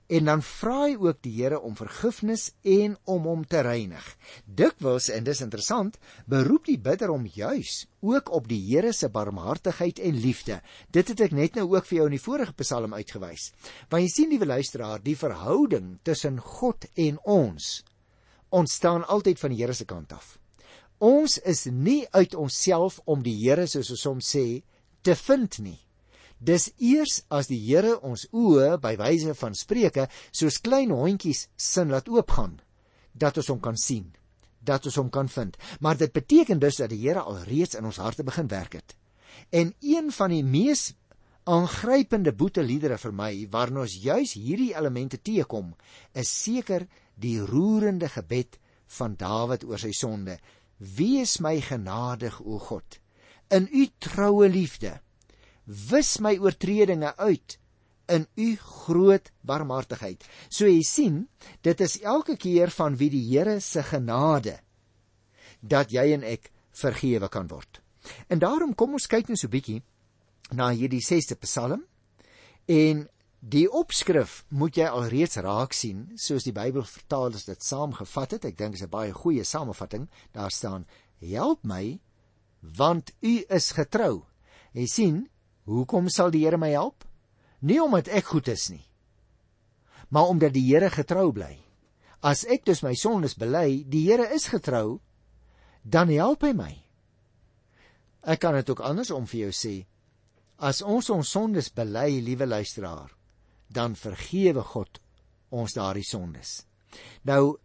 en 0.08 0.24
dan 0.24 0.42
vra 0.44 0.76
hy 0.86 0.94
ook 0.96 1.20
die 1.24 1.34
Here 1.36 1.58
om 1.60 1.76
vergifnis 1.76 2.48
en 2.64 2.96
om 3.04 3.26
hom 3.28 3.44
te 3.44 3.60
reinig. 3.64 4.04
Dikwels 4.44 5.10
en 5.12 5.26
dis 5.26 5.42
interessant, 5.44 5.98
beroep 6.24 6.64
die 6.70 6.78
bidder 6.80 7.12
hom 7.12 7.26
juis 7.28 7.84
ook 8.00 8.32
op 8.32 8.48
die 8.48 8.60
Here 8.70 8.94
se 8.96 9.10
barmhartigheid 9.12 10.00
en 10.00 10.16
liefde. 10.16 10.62
Dit 10.90 11.12
het 11.12 11.26
ek 11.28 11.36
net 11.36 11.60
nou 11.60 11.68
ook 11.74 11.86
vir 11.90 12.00
jou 12.00 12.08
in 12.08 12.16
die 12.16 12.24
vorige 12.24 12.56
Psalm 12.62 12.96
uitgewys. 12.96 13.52
Want 13.92 14.06
jy 14.06 14.10
sien 14.14 14.32
liewe 14.32 14.48
luisteraar, 14.48 15.04
die 15.04 15.16
verhouding 15.16 15.98
tussen 16.08 16.40
God 16.40 16.88
en 16.96 17.20
ons 17.24 17.82
ontstaan 18.48 19.04
altyd 19.04 19.40
van 19.44 19.52
die 19.52 19.60
Here 19.60 19.76
se 19.76 19.84
kant 19.84 20.16
af. 20.16 20.38
Ons 20.98 21.38
is 21.46 21.66
nie 21.70 22.06
uit 22.10 22.34
onsself 22.34 22.98
om 23.06 23.22
die 23.22 23.36
Here 23.38 23.66
soos 23.70 23.92
ons 23.94 24.02
soms 24.02 24.30
sê 24.34 24.62
te 25.06 25.14
vind 25.14 25.58
nie. 25.62 25.78
Dis 26.38 26.68
eers 26.78 27.22
as 27.30 27.50
die 27.50 27.58
Here 27.58 27.96
ons 28.02 28.26
oë 28.34 28.78
by 28.82 28.96
wyse 28.98 29.34
van 29.38 29.54
Spreuke 29.54 30.08
soos 30.30 30.58
klein 30.62 30.90
hondjies 30.94 31.46
sin 31.56 31.94
laat 31.94 32.10
oopgaan 32.10 32.58
dat 33.14 33.38
ons 33.38 33.50
hom 33.50 33.60
kan 33.62 33.78
sien, 33.78 34.12
dat 34.62 34.86
ons 34.86 34.98
hom 34.98 35.10
kan 35.10 35.30
vind. 35.30 35.56
Maar 35.80 35.98
dit 35.98 36.12
beteken 36.12 36.58
dus 36.58 36.78
dat 36.82 36.90
die 36.90 37.02
Here 37.06 37.22
al 37.22 37.42
reeds 37.46 37.78
in 37.78 37.86
ons 37.86 38.02
harte 38.02 38.26
begin 38.26 38.50
werk 38.50 38.78
het. 38.78 38.94
En 39.50 39.74
een 39.80 40.10
van 40.12 40.34
die 40.34 40.44
mees 40.44 40.92
aangrypende 41.48 42.34
boeteliedere 42.36 42.98
vir 43.00 43.14
my 43.14 43.32
waarin 43.50 43.82
ons 43.84 43.94
juis 44.02 44.34
hierdie 44.36 44.74
elemente 44.76 45.22
teekom, 45.22 45.72
is 46.12 46.28
seker 46.28 46.84
die 47.16 47.38
roerende 47.40 48.10
gebed 48.12 48.58
van 48.98 49.16
Dawid 49.20 49.64
oor 49.68 49.80
sy 49.80 49.92
sonde. 49.96 50.38
Wees 50.78 51.38
my 51.42 51.58
genadig 51.60 52.40
o 52.40 52.58
God 52.58 53.00
in 53.50 53.68
u 53.72 53.86
troue 53.98 54.48
liefde 54.48 54.98
wis 55.64 56.18
my 56.24 56.36
oortredinge 56.38 57.16
uit 57.16 57.58
in 58.08 58.26
u 58.34 58.56
groot 58.56 59.30
barmhartigheid. 59.44 60.24
So 60.48 60.66
jy 60.66 60.82
sien, 60.82 61.18
dit 61.62 61.80
is 61.84 61.98
elke 62.00 62.38
keer 62.40 62.72
van 62.72 62.96
wie 62.96 63.10
die 63.12 63.24
Here 63.28 63.58
se 63.60 63.82
genade 63.84 64.58
dat 65.60 65.92
jy 65.92 66.06
en 66.14 66.24
ek 66.24 66.50
vergewe 66.78 67.28
kan 67.28 67.48
word. 67.50 67.82
En 68.28 68.40
daarom 68.40 68.74
kom 68.74 68.94
ons 68.96 69.08
kyk 69.10 69.28
net 69.28 69.38
so 69.38 69.48
'n 69.48 69.50
bietjie 69.50 69.82
na 70.52 70.70
hierdie 70.70 71.04
6ste 71.04 71.36
Psalm 71.44 71.84
en 72.66 73.08
die 73.40 73.68
opskrif 73.70 74.44
moet 74.48 74.76
jy 74.76 74.88
alreeds 74.90 75.38
raak 75.44 75.72
sien 75.76 76.08
soos 76.18 76.44
die 76.44 76.54
Bybel 76.54 76.82
vertaal 76.82 77.34
as 77.38 77.46
dit 77.46 77.62
saamgevat 77.62 78.36
het. 78.36 78.44
Ek 78.44 78.58
dink 78.58 78.74
dit 78.74 78.80
is 78.80 78.86
'n 78.86 78.90
baie 78.90 79.12
goeie 79.12 79.44
samevatting. 79.44 80.08
Daar 80.32 80.50
staan: 80.50 80.86
"Help 81.20 81.64
my 81.64 82.00
want 82.60 83.12
U 83.22 83.44
is 83.48 83.72
getrou." 83.72 84.24
Jy 84.72 84.86
sien, 84.86 85.28
hoekom 85.64 86.08
sal 86.08 86.30
die 86.30 86.44
Here 86.44 86.58
my 86.58 86.70
help? 86.70 87.04
Nie 87.60 87.80
omdat 87.82 88.08
ek 88.08 88.24
goed 88.24 88.48
is 88.48 88.68
nie, 88.70 88.84
maar 90.08 90.28
omdat 90.28 90.52
die 90.52 90.66
Here 90.74 90.90
getrou 90.90 91.32
bly. 91.32 91.58
As 92.22 92.44
ek 92.44 92.64
dus 92.64 92.82
my 92.82 92.94
sondes 92.94 93.34
bely, 93.34 93.84
die 93.86 94.04
Here 94.10 94.28
is 94.34 94.48
getrou, 94.48 95.00
dan 95.82 96.08
help 96.08 96.42
hy 96.42 96.52
my. 96.52 96.84
Ek 98.22 98.40
kan 98.40 98.54
dit 98.54 98.70
ook 98.70 98.80
andersom 98.80 99.26
vir 99.26 99.40
jou 99.40 99.52
sê. 99.54 99.86
As 100.58 100.82
ons 100.82 101.10
ons 101.10 101.30
sondes 101.30 101.70
bely, 101.70 102.20
liewe 102.20 102.46
luisteraar, 102.46 103.17
dan 103.68 103.96
vergewe 103.96 104.62
God 104.62 105.00
ons 105.48 105.74
daardie 105.76 106.06
sondes. 106.06 106.64
Nou 107.22 107.58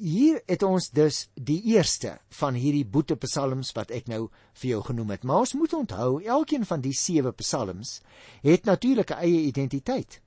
hier 0.00 0.38
het 0.48 0.62
ons 0.64 0.88
dus 0.96 1.26
die 1.34 1.60
eerste 1.74 2.14
van 2.40 2.56
hierdie 2.56 2.86
boete 2.88 3.18
psalms 3.20 3.74
wat 3.76 3.90
ek 3.92 4.08
nou 4.08 4.28
vir 4.62 4.68
jou 4.70 4.80
genoem 4.86 5.12
het. 5.14 5.26
Maar 5.28 5.44
ons 5.44 5.54
moet 5.58 5.74
onthou, 5.76 6.10
elkeen 6.24 6.64
van 6.64 6.80
die 6.80 6.94
sewe 6.96 7.32
psalms 7.36 8.00
het 8.42 8.64
natuurlik 8.64 9.10
'n 9.10 9.20
eie 9.20 9.40
identiteit, 9.50 10.20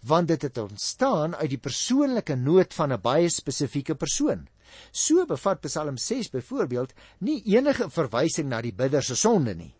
want 0.00 0.28
dit 0.28 0.42
het 0.42 0.58
ontstaan 0.58 1.34
uit 1.34 1.50
die 1.50 1.60
persoonlike 1.60 2.36
nood 2.36 2.74
van 2.74 2.92
'n 2.92 3.00
baie 3.00 3.28
spesifieke 3.28 3.94
persoon. 3.94 4.48
So 4.92 5.26
bevat 5.26 5.60
Psalm 5.60 5.96
6 5.96 6.30
byvoorbeeld 6.30 6.92
nie 7.18 7.42
enige 7.44 7.90
verwysing 7.90 8.48
na 8.48 8.60
die 8.60 8.72
bidder 8.72 9.02
se 9.02 9.16
sonde 9.16 9.54
nie, 9.54 9.74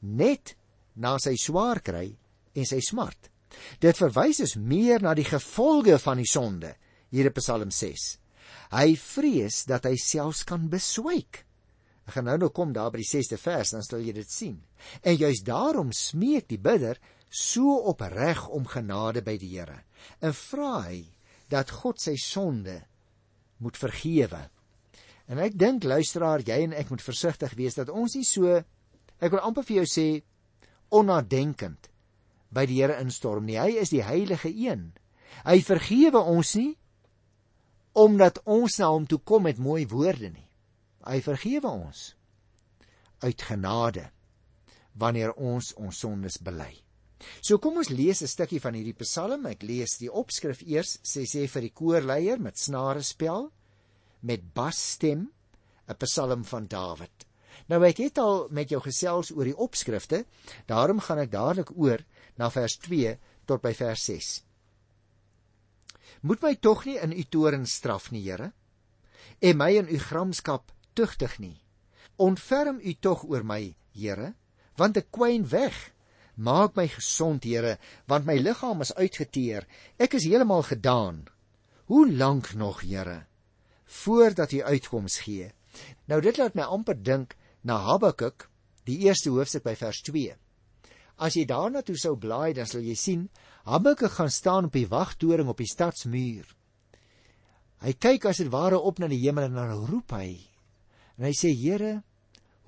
net 0.00 0.56
na 0.94 1.18
sy 1.18 1.36
swaar 1.36 1.80
kry 1.80 2.16
en 2.54 2.64
sy 2.64 2.80
smart. 2.80 3.29
Dit 3.82 3.98
verwys 4.00 4.40
dus 4.42 4.56
meer 4.56 5.02
na 5.02 5.14
die 5.18 5.26
gevolge 5.26 5.98
van 5.98 6.20
die 6.22 6.28
sonde 6.28 6.74
hier 7.10 7.30
in 7.30 7.36
Psalm 7.36 7.70
6. 7.74 8.16
Hy 8.70 8.94
vrees 8.98 9.64
dat 9.66 9.86
hy 9.88 9.96
selfs 9.98 10.44
kan 10.46 10.68
beswyk. 10.70 11.44
Ek 12.06 12.16
gaan 12.16 12.26
nou 12.30 12.36
nou 12.42 12.50
kom 12.54 12.72
daar 12.74 12.90
by 12.94 13.02
die 13.02 13.10
6ste 13.10 13.38
vers 13.38 13.74
dan 13.74 13.84
sal 13.86 14.02
jy 14.02 14.14
dit 14.16 14.30
sien. 14.30 14.56
En 15.02 15.18
juis 15.18 15.42
daarom 15.46 15.92
smeek 15.94 16.48
die 16.50 16.58
bidder 16.58 16.98
so 17.30 17.76
opreg 17.90 18.46
om 18.50 18.66
genade 18.66 19.22
by 19.22 19.36
die 19.38 19.52
Here 19.54 19.84
en 20.18 20.34
vra 20.34 20.72
hy 20.88 21.04
dat 21.50 21.70
God 21.82 22.00
sy 22.02 22.16
sonde 22.18 22.80
moet 23.62 23.78
vergewe. 23.78 24.40
En 25.30 25.38
ek 25.38 25.54
dink 25.58 25.84
luisteraar, 25.86 26.42
jy 26.42 26.64
en 26.64 26.74
ek 26.74 26.90
moet 26.90 27.04
versigtig 27.04 27.54
wees 27.58 27.78
dat 27.78 27.92
ons 27.92 28.16
nie 28.18 28.26
so 28.26 28.56
ek 29.20 29.30
wil 29.30 29.42
amper 29.44 29.66
vir 29.66 29.82
jou 29.82 29.88
sê 29.90 30.06
onnadenkend 30.96 31.89
by 32.50 32.66
die 32.66 32.80
Here 32.80 32.98
instorm 33.00 33.46
nie. 33.46 33.58
Hy 33.58 33.78
is 33.82 33.92
die 33.94 34.04
heilige 34.04 34.50
een. 34.50 34.92
Hy 35.46 35.60
vergewe 35.64 36.22
ons 36.22 36.54
nie 36.58 36.74
omdat 37.98 38.38
ons 38.46 38.76
na 38.78 38.86
hom 38.92 39.06
toe 39.10 39.18
kom 39.26 39.48
met 39.48 39.58
mooi 39.58 39.82
woorde 39.90 40.30
nie. 40.30 40.46
Hy 41.02 41.18
vergewe 41.24 41.70
ons 41.70 42.12
uit 43.24 43.42
genade 43.42 44.06
wanneer 45.00 45.32
ons 45.34 45.72
ons 45.74 45.98
sondes 45.98 46.38
bely. 46.42 46.70
So 47.40 47.58
kom 47.58 47.76
ons 47.76 47.90
lees 47.90 48.22
'n 48.22 48.30
stukkie 48.30 48.60
van 48.60 48.74
hierdie 48.74 48.96
Psalm. 49.02 49.46
Ek 49.46 49.62
lees 49.62 49.98
die 49.98 50.10
opskrif 50.10 50.62
eers. 50.62 50.98
Sê 51.02 51.26
sê 51.26 51.48
vir 51.48 51.62
die 51.62 51.74
koorleier 51.74 52.40
met 52.40 52.58
snare 52.58 53.02
spel 53.02 53.52
met 54.22 54.54
basstem 54.54 55.30
'n 55.88 55.96
Psalm 55.98 56.44
van 56.44 56.66
Dawid. 56.66 57.29
Nou 57.68 57.84
ek 57.84 58.00
het 58.04 58.18
al 58.18 58.46
met 58.50 58.70
jou 58.70 58.80
gesels 58.80 59.32
oor 59.34 59.44
die 59.44 59.56
opskrifte. 59.56 60.24
Daarom 60.66 61.00
gaan 61.00 61.18
ek 61.18 61.32
dadelik 61.32 61.74
oor 61.76 62.04
na 62.36 62.50
vers 62.50 62.78
2 62.86 63.18
tot 63.46 63.62
by 63.62 63.74
vers 63.74 64.04
6 64.06 64.30
moet 66.20 66.42
my 66.44 66.54
tog 66.60 66.84
nie 66.84 66.98
in 67.00 67.14
u 67.16 67.22
toorn 67.28 67.66
straf 67.66 68.10
nie, 68.12 68.22
Here, 68.28 68.52
en 69.40 69.56
my 69.56 69.70
in 69.78 69.88
u 69.88 69.98
gramskap 69.98 70.72
tugtig 70.94 71.38
nie. 71.40 71.56
Ontferm 72.20 72.80
u 72.82 72.94
tog 73.00 73.24
oor 73.24 73.44
my, 73.44 73.74
Here, 73.96 74.34
want 74.76 75.00
ek 75.00 75.10
kwyn 75.14 75.46
weg. 75.48 75.76
Maak 76.36 76.76
my 76.76 76.86
gesond, 76.88 77.44
Here, 77.44 77.78
want 78.08 78.28
my 78.28 78.36
liggaam 78.40 78.84
is 78.84 78.94
uitgeteer. 78.96 79.66
Ek 79.98 80.16
is 80.16 80.28
heeltemal 80.28 80.64
gedaan. 80.68 81.24
Hoe 81.88 82.06
lank 82.12 82.52
nog, 82.54 82.84
Here, 82.84 83.24
voordat 83.84 84.52
u 84.52 84.62
uitkoms 84.62 85.20
gee? 85.24 85.50
Nou 86.10 86.20
dit 86.20 86.36
laat 86.36 86.56
my 86.58 86.66
amper 86.68 86.98
dink 86.98 87.36
na 87.62 87.78
Habakuk, 87.84 88.48
die 88.88 88.98
eerste 89.06 89.30
hoofstuk 89.30 89.64
by 89.66 89.74
vers 89.78 90.00
2. 90.06 90.36
As 91.20 91.36
jy 91.36 91.44
daarna 91.48 91.82
toe 91.84 91.98
sou 92.00 92.14
blaai, 92.16 92.54
dan 92.56 92.68
sal 92.68 92.84
jy 92.84 92.96
sien 92.96 93.26
Habakuk 93.68 94.14
gaan 94.16 94.32
staan 94.32 94.70
op 94.70 94.76
die 94.76 94.88
wagtoring 94.88 95.50
op 95.52 95.60
die 95.60 95.68
stadsmuur. 95.68 96.46
Hy 97.80 97.92
kyk 97.96 98.26
as 98.28 98.40
dit 98.40 98.48
ware 98.52 98.80
op 98.80 99.00
na 99.00 99.08
die 99.08 99.20
hemel 99.22 99.48
en 99.48 99.58
dan 99.58 99.84
roep 99.88 100.12
hy. 100.16 100.36
En 101.20 101.28
hy 101.28 101.32
sê: 101.36 101.52
"Here, 101.52 102.02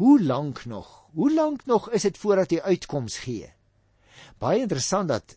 hoe 0.00 0.20
lank 0.20 0.64
nog? 0.66 1.08
Hoe 1.12 1.32
lank 1.32 1.66
nog 1.66 1.90
is 1.90 2.02
dit 2.02 2.18
voordat 2.18 2.52
U 2.52 2.60
uitkoms 2.60 3.18
gee?" 3.24 3.52
Baie 4.38 4.60
interessant 4.60 5.08
dat 5.08 5.36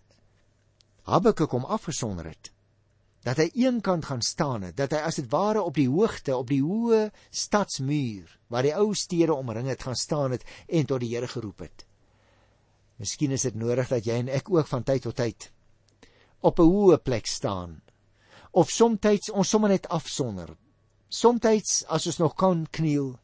Habakuk 1.03 1.51
hom 1.51 1.65
afgesonder 1.65 2.25
het. 2.25 2.54
Dat 3.25 3.39
hy 3.41 3.47
eenkant 3.57 4.05
gaan 4.05 4.21
staan 4.21 4.67
het, 4.67 4.75
dat 4.77 4.93
hy 4.93 5.01
as 5.07 5.17
dit 5.17 5.29
ware 5.31 5.63
op 5.65 5.73
die 5.77 5.89
hoogte, 5.89 6.35
op 6.37 6.51
die 6.51 6.61
hoë 6.61 7.09
stadsmuur 7.33 8.29
waar 8.53 8.67
die 8.67 8.75
ou 8.77 8.93
stede 8.93 9.33
omring 9.33 9.67
het, 9.71 9.83
gaan 9.83 9.97
staan 9.97 10.35
het 10.35 10.45
en 10.69 10.85
tot 10.85 11.01
die 11.01 11.15
Here 11.15 11.27
geroep 11.27 11.65
het. 11.65 11.85
Miskien 13.01 13.33
is 13.35 13.43
dit 13.47 13.57
nodig 13.57 13.89
dat 13.89 14.05
jy 14.05 14.21
en 14.21 14.29
ek 14.29 14.51
ook 14.53 14.69
van 14.69 14.85
tyd 14.85 15.07
tot 15.07 15.17
tyd 15.17 15.49
op 16.45 16.59
'n 16.59 16.69
hoë 16.69 16.97
plek 17.01 17.25
staan. 17.25 17.81
Of 18.51 18.69
soms 18.69 19.29
ons 19.33 19.49
sommer 19.49 19.69
net 19.69 19.87
afsonder. 19.89 20.55
Soms 21.09 21.83
as 21.87 22.07
ons 22.07 22.17
nog 22.17 22.35
kan 22.35 22.67
kniel 22.71 23.19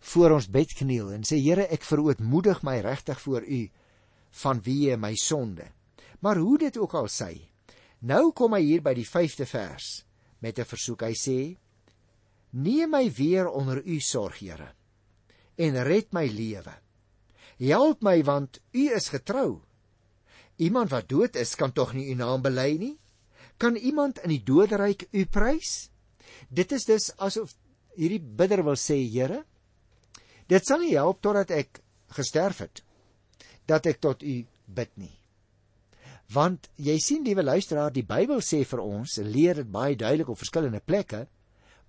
voor 0.00 0.30
ons 0.30 0.50
bed 0.50 0.74
kniel 0.74 1.12
en 1.12 1.22
sê 1.22 1.38
Here, 1.38 1.66
ek 1.66 1.82
verootmoedig 1.82 2.62
my 2.62 2.80
regtig 2.80 3.20
voor 3.20 3.42
U 3.42 3.70
van 4.30 4.60
wie 4.62 4.96
my 4.96 5.14
sonde. 5.14 5.70
Maar 6.20 6.36
hoe 6.36 6.58
dit 6.58 6.78
ook 6.78 6.94
al 6.94 7.08
sê, 7.08 7.51
nou 8.02 8.32
kom 8.36 8.56
hy 8.56 8.62
hier 8.66 8.82
by 8.84 8.94
die 8.98 9.06
5de 9.06 9.46
vers 9.46 10.04
met 10.42 10.58
'n 10.58 10.66
versoek. 10.66 11.02
Hy 11.02 11.14
sê: 11.14 11.56
Neem 12.52 12.90
my 12.90 13.10
weer 13.10 13.48
onder 13.48 13.82
U 13.86 14.00
sorg, 14.00 14.38
Here, 14.38 14.74
en 15.56 15.82
red 15.84 16.12
my 16.12 16.26
lewe. 16.26 16.74
Help 17.58 18.02
my 18.02 18.22
want 18.24 18.60
U 18.74 18.88
is 18.92 19.08
getrou. 19.08 19.62
Iemand 20.56 20.90
wat 20.90 21.08
dood 21.08 21.36
is, 21.36 21.54
kan 21.54 21.72
tog 21.72 21.94
nie 21.94 22.10
U 22.10 22.14
naam 22.14 22.42
bely 22.42 22.76
nie? 22.78 22.98
Kan 23.56 23.76
iemand 23.76 24.18
in 24.18 24.28
die 24.34 24.42
doderyk 24.42 25.06
U 25.12 25.24
prys? 25.26 25.90
Dit 26.48 26.72
is 26.72 26.84
dus 26.84 27.12
asof 27.16 27.54
hierdie 27.96 28.20
bidder 28.20 28.64
wil 28.64 28.76
sê, 28.76 28.98
Here, 29.08 29.44
dit 30.48 30.66
sal 30.66 30.80
nie 30.80 30.96
help 30.96 31.22
totdat 31.22 31.50
ek 31.50 31.80
gesterf 32.12 32.58
het 32.58 32.82
dat 33.66 33.86
ek 33.86 34.00
tot 34.02 34.22
U 34.22 34.36
bid 34.66 34.96
nie. 34.98 35.21
Want 36.32 36.68
jy 36.76 36.98
sien 37.02 37.24
liewe 37.24 37.42
luisteraar, 37.42 37.92
die 37.92 38.06
Bybel 38.06 38.40
sê 38.40 38.62
vir 38.64 38.80
ons, 38.80 39.18
leer 39.18 39.58
dit 39.60 39.70
baie 39.70 39.96
duidelik 39.96 40.30
op 40.32 40.38
verskillende 40.38 40.80
plekke, 40.80 41.26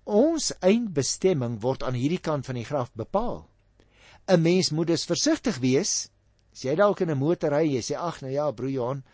ons 0.04 0.50
eindbestemming 0.60 1.60
word 1.62 1.82
aan 1.82 1.96
hierdie 1.96 2.20
kant 2.20 2.46
van 2.46 2.58
die 2.58 2.66
graf 2.68 2.90
bepaal. 2.92 3.46
'n 4.26 4.40
mens 4.40 4.70
moet 4.70 4.86
dus 4.86 5.04
versigtig 5.04 5.58
wees. 5.60 6.08
As 6.52 6.64
jy 6.64 6.74
dalk 6.74 7.00
in 7.00 7.10
'n 7.10 7.18
motor 7.18 7.50
ry, 7.50 7.64
jy 7.68 7.82
sê 7.82 7.96
ag 7.96 8.22
nou 8.22 8.32
ja, 8.32 8.50
broer 8.52 8.70
Johan, 8.70 9.04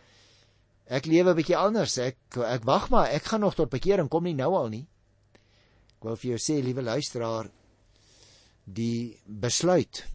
ek 0.86 1.06
lewe 1.06 1.30
'n 1.30 1.36
bietjie 1.36 1.56
anders. 1.56 1.98
Ek 1.98 2.16
ek 2.36 2.64
wag 2.64 2.90
maar, 2.90 3.08
ek 3.10 3.24
gaan 3.24 3.40
nog 3.40 3.54
tot 3.54 3.70
bekering 3.70 4.08
kom 4.08 4.24
nie 4.24 4.34
nou 4.34 4.54
al 4.54 4.68
nie. 4.68 4.86
Ek 5.98 6.04
wil 6.04 6.16
vir 6.16 6.30
jou 6.30 6.38
sê, 6.38 6.62
liewe 6.62 6.82
luisteraar, 6.82 7.50
die 8.64 9.18
besluit 9.26 10.06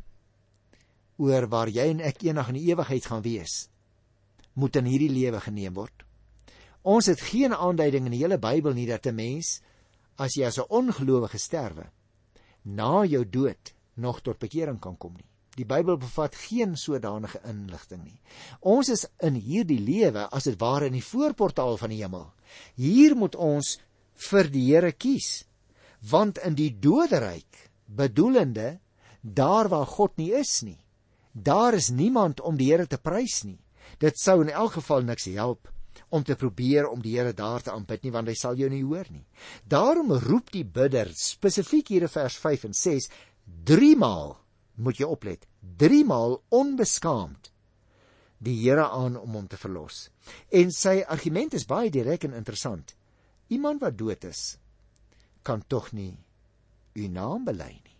oor 1.18 1.48
waar 1.48 1.68
jy 1.68 1.90
en 1.90 2.00
ek 2.00 2.24
eendag 2.24 2.50
in 2.50 2.56
die 2.56 2.72
ewigheid 2.72 3.06
gaan 3.06 3.22
wees, 3.22 3.70
moet 4.56 4.76
in 4.80 4.90
hierdie 4.90 5.12
lewe 5.12 5.40
geneem 5.44 5.76
word. 5.76 6.06
Ons 6.86 7.10
het 7.12 7.22
geen 7.32 7.54
aanduiding 7.54 8.08
in 8.08 8.14
die 8.16 8.24
hele 8.24 8.38
Bybel 8.42 8.76
nie 8.78 8.88
dat 8.88 9.08
'n 9.08 9.16
mens 9.16 9.62
as 10.18 10.36
jy 10.36 10.46
as 10.46 10.60
'n 10.60 10.70
ongelowige 10.70 11.38
sterwe 11.38 11.90
na 12.64 13.06
jou 13.06 13.24
dood 13.26 13.74
nog 13.96 14.22
tot 14.22 14.40
bekering 14.40 14.80
kan 14.80 14.98
kom 14.98 15.14
nie. 15.14 15.30
Die 15.56 15.66
Bybel 15.66 15.98
bevat 15.98 16.36
geen 16.36 16.76
sodanige 16.76 17.40
inligting 17.48 18.04
nie. 18.04 18.20
Ons 18.60 18.90
is 18.90 19.06
in 19.24 19.38
hierdie 19.40 19.80
lewe 19.80 20.28
as 20.28 20.44
dit 20.44 20.60
ware 20.60 20.90
in 20.90 20.98
die 20.98 21.04
voorportaal 21.04 21.78
van 21.78 21.90
die 21.90 22.02
hemel. 22.04 22.34
Hier 22.76 23.16
moet 23.16 23.36
ons 23.36 23.78
vir 24.30 24.50
die 24.52 24.66
Here 24.74 24.92
kies. 24.92 25.46
Want 26.02 26.38
in 26.38 26.56
die 26.56 26.72
doderyk, 26.80 27.72
bedoelende 27.88 28.80
daar 29.22 29.70
waar 29.70 29.88
God 29.88 30.18
nie 30.18 30.34
is 30.34 30.62
nie, 30.62 30.80
daar 31.32 31.74
is 31.74 31.90
niemand 31.90 32.42
om 32.42 32.58
die 32.58 32.72
Here 32.72 32.88
te 32.88 32.98
prys 32.98 33.44
nie. 33.44 33.60
Dit 34.00 34.20
sou 34.20 34.42
in 34.44 34.52
elk 34.52 34.78
geval 34.80 35.06
niks 35.08 35.28
help 35.36 35.72
om 36.10 36.24
te 36.24 36.36
probeer 36.36 36.88
om 36.90 37.02
die 37.02 37.16
Here 37.18 37.34
daar 37.34 37.64
te 37.64 37.72
aanbid 37.72 38.04
nie 38.04 38.12
want 38.12 38.28
hy 38.28 38.36
sal 38.40 38.58
jou 38.60 38.70
nie 38.70 38.84
hoor 38.84 39.08
nie. 39.10 39.26
Daarom 39.68 40.12
roep 40.26 40.52
die 40.52 40.66
bidder 40.66 41.12
spesifiek 41.16 41.94
hier 41.94 42.08
in 42.08 42.12
vers 42.12 42.38
5 42.42 42.70
en 42.70 42.78
6 42.78 43.10
drie 43.66 43.96
maal 43.96 44.36
moet 44.76 45.00
jy 45.00 45.08
oplet. 45.08 45.46
Drie 45.60 46.04
maal 46.06 46.42
onbeskaamd 46.50 47.52
die 48.46 48.58
Here 48.62 48.90
aan 48.92 49.16
om 49.18 49.38
hom 49.40 49.48
te 49.48 49.58
verlos. 49.58 50.10
En 50.52 50.72
sy 50.72 51.00
argument 51.08 51.56
is 51.56 51.66
baie 51.66 51.90
direk 51.90 52.28
en 52.28 52.36
interessant. 52.38 52.94
Iemand 53.50 53.82
wat 53.82 53.98
dood 53.98 54.28
is 54.28 54.58
kan 55.46 55.62
tog 55.70 55.92
nie 55.94 56.18
u 56.96 57.08
naam 57.08 57.46
bely 57.46 57.72
nie. 57.76 57.98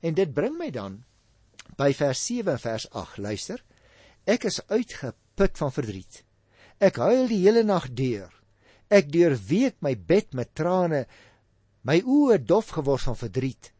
En 0.00 0.14
dit 0.14 0.32
bring 0.34 0.56
my 0.58 0.70
dan 0.72 1.02
by 1.78 1.92
vers 1.96 2.20
7 2.26 2.54
en 2.54 2.60
vers 2.62 2.86
8. 2.90 3.18
Luister. 3.18 3.60
Ek 4.28 4.46
is 4.48 4.60
uitgeput 5.30 5.58
van 5.58 5.72
verdriet. 5.72 6.24
Ek 6.80 6.96
huil 6.96 7.28
die 7.28 7.42
hele 7.44 7.62
nag 7.64 7.90
deur. 7.94 8.30
Ek 8.90 9.10
deurweek 9.10 9.76
my 9.80 9.94
bed 9.94 10.34
met 10.34 10.54
trane, 10.54 11.06
my 11.84 12.00
oë 12.02 12.40
dof 12.44 12.72
geword 12.74 13.02
van 13.02 13.16
verdriet, 13.16 13.72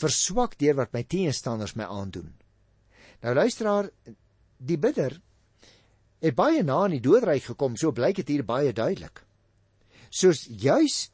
verswak 0.00 0.56
deur 0.58 0.76
wat 0.76 0.92
my 0.92 1.04
teenstanders 1.04 1.76
my 1.76 1.84
aandoen. 1.84 2.34
Nou 3.22 3.34
luisteraar, 3.34 3.90
die 4.58 4.78
bidder 4.78 5.20
het 6.20 6.34
baie 6.34 6.62
na 6.62 6.86
in 6.86 6.96
die 6.96 7.04
doodryk 7.04 7.44
gekom, 7.50 7.76
so 7.76 7.92
blyk 7.92 8.16
dit 8.22 8.28
hier 8.28 8.44
baie 8.44 8.72
duidelik. 8.72 9.20
Soos 10.10 10.46
juis 10.48 11.10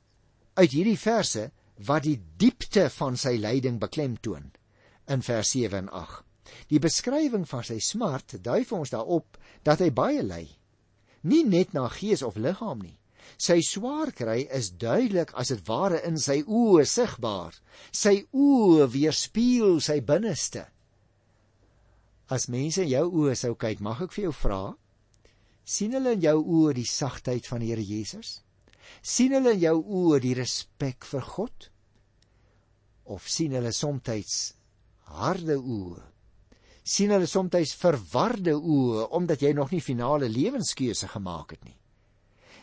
uit 0.55 0.71
hierdie 0.71 0.99
verse 0.99 1.51
wat 1.87 2.05
die 2.05 2.21
diepte 2.39 2.89
van 2.91 3.17
sy 3.17 3.37
lyding 3.41 3.81
beklemtoon 3.81 4.53
in 5.11 5.23
vers 5.25 5.51
7 5.51 5.79
en 5.79 5.91
8. 5.91 6.23
Die 6.71 6.79
beskrywing 6.79 7.47
van 7.49 7.65
sy 7.67 7.81
smart 7.83 8.37
dui 8.43 8.63
vir 8.65 8.79
ons 8.79 8.93
daarop 8.93 9.40
dat 9.65 9.83
hy 9.85 9.91
baie 9.95 10.23
ly 10.25 10.47
nie 11.23 11.45
net 11.45 11.75
na 11.75 11.89
gees 11.93 12.23
of 12.23 12.37
liggaam 12.37 12.81
nie. 12.83 12.97
Sy 13.41 13.61
swaar 13.65 14.11
kry 14.17 14.47
is 14.57 14.73
duidelik 14.73 15.33
as 15.39 15.53
dit 15.53 15.63
ware 15.69 16.01
in 16.07 16.19
sy 16.19 16.41
oë 16.43 16.85
sigbaar. 16.89 17.55
Sy 17.93 18.27
oë 18.33 18.89
weerspieël 18.93 19.81
sy 19.85 20.01
binneste. 20.05 20.67
As 22.31 22.49
mense 22.49 22.83
in 22.83 22.91
jou 22.91 23.07
oë 23.23 23.37
sou 23.37 23.55
kyk, 23.59 23.81
mag 23.85 24.03
ek 24.07 24.15
vir 24.15 24.29
jou 24.29 24.35
vra, 24.43 24.63
sien 25.65 25.95
hulle 25.97 26.15
in 26.17 26.25
jou 26.25 26.39
oë 26.41 26.77
die 26.79 26.87
sagtheid 26.89 27.49
van 27.51 27.63
die 27.63 27.73
Here 27.73 27.85
Jesus? 27.85 28.41
sien 29.07 29.31
hulle 29.37 29.53
in 29.55 29.61
jou 29.63 29.77
oë 29.79 30.19
die 30.25 30.35
respek 30.35 31.07
vir 31.07 31.23
God? 31.23 31.69
Of 33.07 33.29
sien 33.31 33.55
hulle 33.55 33.71
soms 33.75 34.41
harde 35.11 35.57
oë 35.59 36.10
sien 36.83 37.13
hulle 37.13 37.29
soms 37.29 37.75
verwarde 37.79 38.55
oë 38.57 39.09
omdat 39.17 39.43
jy 39.43 39.53
nog 39.53 39.71
nie 39.71 39.83
finale 39.85 40.29
lewenskeuse 40.29 41.09
gemaak 41.09 41.51
het 41.57 41.65
nie. 41.65 41.77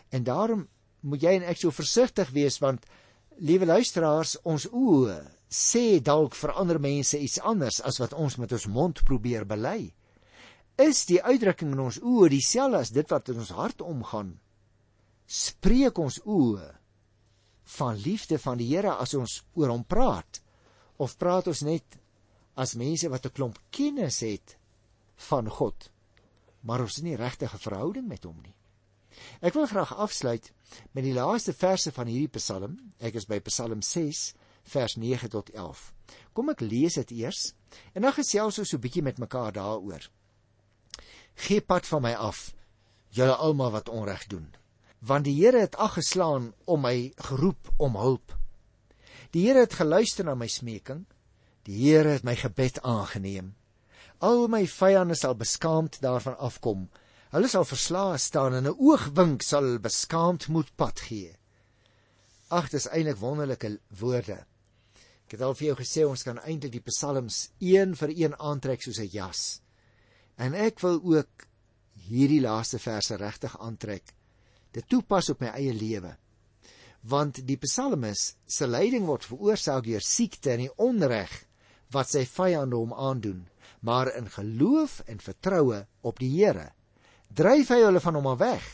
En 0.10 0.24
daarom 0.24 0.68
moet 1.02 1.22
jy 1.22 1.36
en 1.38 1.48
ek 1.48 1.60
so 1.62 1.72
versigtig 1.72 2.32
wees 2.36 2.60
want 2.64 2.86
liewe 3.38 3.66
luisteraars, 3.66 4.38
ons 4.44 4.66
oë 4.72 5.20
sê 5.48 6.00
dalk 6.04 6.36
vir 6.36 6.56
ander 6.60 6.80
mense 6.80 7.20
iets 7.20 7.40
anders 7.40 7.80
as 7.86 8.00
wat 8.02 8.14
ons 8.14 8.38
met 8.38 8.52
ons 8.52 8.68
mond 8.68 9.04
probeer 9.06 9.46
bely. 9.46 9.94
Is 10.78 11.06
die 11.10 11.22
uitdrukking 11.24 11.72
in 11.74 11.86
ons 11.88 12.02
oë 12.02 12.32
dieselfde 12.34 12.82
as 12.82 12.92
dit 12.94 13.14
wat 13.14 13.30
in 13.30 13.40
ons 13.42 13.54
hart 13.56 13.82
omgaan? 13.82 14.36
Spreek 15.28 15.98
ons 16.00 16.20
oë 16.26 16.68
van 17.78 17.98
liefde 18.00 18.38
van 18.40 18.60
die 18.60 18.68
Here 18.70 18.96
as 18.96 19.14
ons 19.18 19.42
oor 19.56 19.74
hom 19.74 19.84
praat 19.84 20.42
of 20.98 21.18
praat 21.20 21.50
ons 21.52 21.64
net 21.68 21.98
as 22.58 22.76
mense 22.76 23.10
wat 23.10 23.26
'n 23.26 23.36
klomp 23.38 23.58
kennis 23.70 24.20
het 24.26 24.58
van 25.30 25.50
God, 25.50 25.90
maar 26.62 26.82
ons 26.82 27.02
nie 27.02 27.16
regtig 27.16 27.54
'n 27.54 27.66
verhouding 27.68 28.08
met 28.08 28.24
hom 28.24 28.42
nie. 28.42 28.56
Ek 29.42 29.54
wil 29.54 29.66
graag 29.66 29.96
afsluit 29.96 30.52
met 30.92 31.04
die 31.04 31.14
laaste 31.14 31.54
verse 31.54 31.92
van 31.92 32.08
hierdie 32.08 32.38
Psalm. 32.38 32.78
Ek 33.00 33.16
is 33.16 33.26
by 33.26 33.40
Psalm 33.40 33.82
6 33.82 34.34
vers 34.64 34.96
9 34.96 35.30
tot 35.30 35.50
11. 35.50 35.94
Kom 36.34 36.50
ek 36.50 36.62
lees 36.62 36.98
dit 37.00 37.12
eers 37.12 37.54
en 37.94 38.02
dan 38.02 38.14
gesels 38.14 38.60
ons 38.60 38.70
so 38.70 38.78
'n 38.78 38.82
bietjie 38.82 39.04
met 39.04 39.18
mekaar 39.18 39.52
daaroor. 39.52 40.10
Gee 41.36 41.62
pad 41.62 41.86
van 41.86 42.02
my 42.02 42.14
af, 42.14 42.56
julle 43.10 43.36
almal 43.36 43.72
wat 43.72 43.90
onreg 43.90 44.28
doen, 44.28 44.56
want 45.00 45.26
die 45.26 45.36
Here 45.36 45.60
het 45.60 45.76
aggeslaan 45.76 46.54
om 46.66 46.82
my 46.82 47.14
geroep 47.16 47.74
om 47.78 47.96
hulp. 47.96 48.36
Die 49.32 49.48
Here 49.48 49.60
het 49.60 49.74
geluister 49.74 50.26
na 50.26 50.36
my 50.36 50.48
smeking 50.48 51.06
Die 51.68 51.82
Here 51.84 52.14
het 52.16 52.24
my 52.24 52.32
gebed 52.40 52.78
aangeneem. 52.88 53.52
Al 54.24 54.48
my 54.48 54.64
vyande 54.72 55.18
sal 55.20 55.36
beskaamd 55.36 56.00
daarvan 56.00 56.38
afkom. 56.40 56.86
Hulle 57.34 57.50
sal 57.52 57.66
verslae 57.68 58.18
staan 58.18 58.56
en 58.56 58.68
'n 58.68 58.78
oogwink 58.80 59.44
sal 59.44 59.80
beskaamd 59.80 60.48
moet 60.48 60.72
pad 60.76 61.00
gee. 61.00 61.36
Ag, 62.50 62.70
dis 62.70 62.88
eintlik 62.88 63.20
wonderlike 63.20 63.80
woorde. 64.00 64.46
Ek 65.26 65.32
het 65.32 65.42
al 65.42 65.56
vir 65.56 65.68
jou 65.68 65.76
gesê 65.76 66.06
ons 66.08 66.24
kan 66.24 66.40
eintlik 66.40 66.72
die 66.72 66.88
psalms 66.88 67.50
een 67.60 67.96
vir 67.96 68.10
een 68.16 68.40
aantrek 68.40 68.82
soos 68.82 69.00
'n 69.00 69.12
jas. 69.12 69.62
En 70.38 70.54
ek 70.54 70.80
wil 70.80 71.02
ook 71.04 71.48
hierdie 72.08 72.42
laaste 72.42 72.80
verse 72.80 73.16
regtig 73.16 73.60
aantrek. 73.60 74.14
Dit 74.72 74.88
toepas 74.88 75.30
op 75.30 75.42
my 75.42 75.48
eie 75.48 75.74
lewe. 75.74 76.18
Want 77.02 77.48
die 77.48 77.58
psalmis 77.58 78.36
se 78.46 78.68
lyding 78.68 79.06
word 79.06 79.26
veroorsaak 79.26 79.84
deur 79.84 80.02
siekte 80.02 80.52
en 80.52 80.60
die 80.60 80.76
onreg 80.78 81.47
wat 81.96 82.12
sy 82.12 82.26
vyande 82.28 82.76
hom 82.76 82.94
aandoen, 82.94 83.46
maar 83.80 84.12
in 84.16 84.28
geloof 84.32 85.00
en 85.08 85.22
vertroue 85.24 85.86
op 86.02 86.20
die 86.20 86.32
Here 86.34 86.72
dryf 87.28 87.70
hy 87.74 87.82
hulle 87.84 88.02
van 88.02 88.16
hom 88.16 88.30
af 88.32 88.40
weg. 88.40 88.66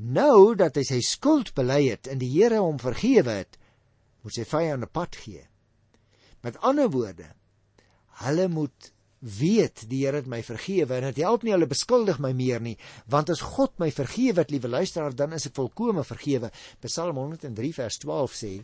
Nou 0.00 0.54
dat 0.56 0.76
hy 0.78 0.84
sy 0.86 1.00
skuld 1.04 1.52
bely 1.56 1.82
het 1.88 2.08
en 2.12 2.20
die 2.20 2.30
Here 2.32 2.60
hom 2.60 2.78
vergewe 2.80 3.40
het, 3.42 3.58
moet 4.22 4.36
sy 4.36 4.44
vyande 4.48 4.88
pad 4.88 5.16
gee. 5.16 5.44
Met 6.44 6.60
ander 6.64 6.90
woorde, 6.92 7.28
hulle 8.24 8.48
moet 8.52 8.92
weet 9.20 9.84
die 9.88 10.04
Here 10.06 10.22
het 10.22 10.28
my 10.30 10.40
vergewe 10.44 10.96
en 10.96 11.08
dit 11.10 11.22
help 11.24 11.44
nie 11.44 11.52
hulle 11.52 11.68
beskuldig 11.68 12.20
my 12.20 12.32
meer 12.36 12.62
nie, 12.64 12.76
want 13.12 13.32
as 13.32 13.44
God 13.44 13.76
my 13.80 13.90
vergewe 13.92 14.40
het, 14.40 14.52
liewe 14.52 14.72
luisteraar, 14.72 15.16
dan 15.16 15.36
is 15.36 15.48
ek 15.50 15.56
volkome 15.58 16.04
vergewe. 16.04 16.52
Psalm 16.84 17.20
103 17.20 17.72
vers 17.76 18.00
12 18.04 18.36
sê: 18.36 18.54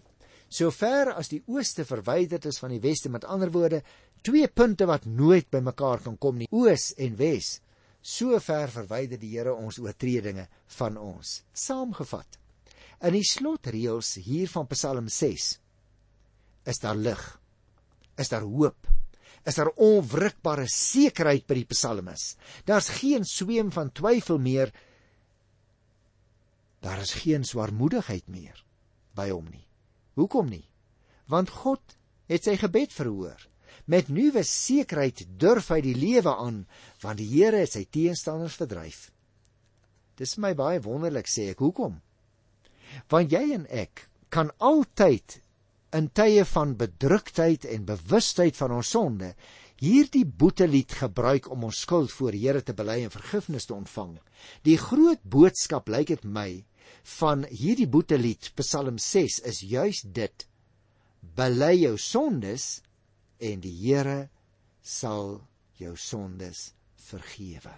sover 0.49 1.13
as 1.17 1.31
die 1.33 1.43
ooste 1.51 1.85
verwyderd 1.85 2.47
is 2.47 2.61
van 2.63 2.75
die 2.75 2.83
weste 2.83 3.11
met 3.11 3.27
ander 3.27 3.51
woorde 3.55 3.83
twee 4.27 4.49
punte 4.49 4.87
wat 4.87 5.07
nooit 5.07 5.49
by 5.51 5.61
mekaar 5.65 6.03
kan 6.05 6.19
kom 6.19 6.39
nie 6.39 6.51
oos 6.55 6.93
en 7.03 7.17
wes 7.19 7.57
so 8.07 8.39
ver 8.39 8.71
verwyder 8.71 9.19
die 9.19 9.33
Here 9.35 9.55
ons 9.55 9.81
oortredinge 9.83 10.47
van 10.79 10.99
ons. 11.01 11.41
Saamgevat 11.53 12.39
in 13.05 13.17
die 13.19 13.27
slotreëls 13.27 14.15
hier 14.25 14.49
van 14.49 14.69
Psalm 14.71 15.11
6 15.13 15.49
is 16.71 16.83
daar 16.83 16.97
lig 16.99 17.25
is 18.17 18.31
daar 18.33 18.47
hoop 18.47 18.93
is 19.47 19.59
daar 19.59 19.71
onwrikbare 19.83 20.67
sekerheid 20.71 21.45
by 21.47 21.61
die 21.61 21.69
psalmis. 21.71 22.33
Daar's 22.67 22.89
geen 22.99 23.23
sweem 23.23 23.71
van 23.75 23.93
twyfel 23.95 24.41
meer 24.43 24.73
daar 26.83 27.03
is 27.03 27.15
geen 27.23 27.47
swaarmoedigheid 27.47 28.27
meer 28.31 28.59
by 29.15 29.31
hom 29.31 29.47
nie 29.51 29.67
Hoekom 30.17 30.49
nie? 30.51 30.65
Want 31.31 31.53
God 31.63 31.97
het 32.31 32.47
sy 32.47 32.57
gebed 32.61 32.95
verhoor. 32.95 33.39
Met 33.87 34.09
nuwe 34.11 34.43
sekerheid 34.47 35.23
durf 35.39 35.69
hy 35.71 35.81
die 35.85 35.95
lewe 35.95 36.33
aan, 36.33 36.65
want 37.03 37.21
die 37.21 37.29
Here 37.29 37.61
het 37.63 37.77
sy 37.77 37.85
teenstanders 37.85 38.57
verdryf. 38.59 39.11
Dis 40.17 40.39
my 40.43 40.55
baie 40.59 40.81
wonderlik 40.83 41.29
sê 41.29 41.51
ek, 41.53 41.61
hoekom? 41.61 42.01
Want 43.13 43.35
jy 43.35 43.45
en 43.59 43.67
ek 43.69 44.07
kan 44.33 44.51
altyd 44.65 45.41
in 45.97 46.09
tye 46.17 46.45
van 46.49 46.75
bedruktheid 46.81 47.67
en 47.69 47.87
bewustheid 47.89 48.57
van 48.59 48.75
ons 48.79 48.91
sonde 48.97 49.35
hierdie 49.81 50.25
boetelied 50.25 50.95
gebruik 50.99 51.51
om 51.53 51.67
ons 51.69 51.83
skuld 51.85 52.13
voor 52.17 52.33
die 52.33 52.47
Here 52.47 52.63
te 52.65 52.75
bely 52.77 53.03
en 53.05 53.13
vergifnis 53.13 53.69
te 53.69 53.77
ontvang. 53.77 54.17
Die 54.65 54.79
groot 54.81 55.21
boodskap 55.23 55.91
lyk 55.93 56.15
dit 56.15 56.25
my 56.25 56.65
van 57.17 57.45
hierdie 57.51 57.89
boetelied 57.89 58.51
Psalm 58.59 58.99
6 58.99 59.41
is 59.47 59.61
juis 59.63 60.03
dit. 60.03 60.47
Bely 61.37 61.75
jou 61.83 61.95
sondes 61.99 62.81
en 63.39 63.61
die 63.63 63.75
Here 63.75 64.29
sal 64.83 65.41
jou 65.79 65.95
sondes 65.97 66.73
vergewe. 67.09 67.75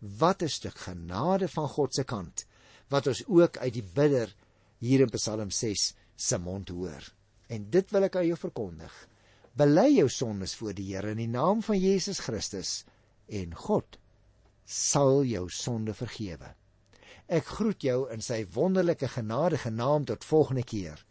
Wat 0.00 0.42
'n 0.42 0.48
stuk 0.48 0.78
genade 0.78 1.48
van 1.48 1.68
God 1.68 1.94
se 1.94 2.04
kant 2.04 2.46
wat 2.88 3.06
ons 3.06 3.22
ook 3.26 3.56
uit 3.58 3.74
die 3.74 3.86
bidder 3.94 4.34
hier 4.78 5.00
in 5.00 5.10
Psalm 5.10 5.50
6 5.50 5.94
se 6.16 6.38
mond 6.38 6.68
hoor. 6.68 7.12
En 7.48 7.70
dit 7.70 7.90
wil 7.90 8.02
ek 8.02 8.16
aan 8.16 8.26
jou 8.26 8.38
verkondig. 8.38 8.92
Bely 9.54 9.88
jou 9.96 10.08
sondes 10.08 10.54
voor 10.54 10.74
die 10.74 10.94
Here 10.94 11.10
in 11.10 11.16
die 11.16 11.28
naam 11.28 11.62
van 11.62 11.78
Jesus 11.78 12.18
Christus 12.18 12.84
en 13.28 13.54
God 13.54 13.98
sal 14.64 15.24
jou 15.24 15.48
sonde 15.50 15.94
vergewe 15.94 16.54
Ek 17.30 17.46
groet 17.46 17.84
jou 17.86 18.08
in 18.10 18.22
sy 18.26 18.42
wonderlike 18.56 19.06
genadige 19.08 19.70
naam 19.70 20.04
tot 20.04 20.24
volgende 20.26 20.64
keer. 20.66 21.04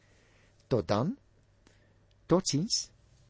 Tot 0.67 0.88
dan. 0.88 1.13
Totsiens. 2.27 2.89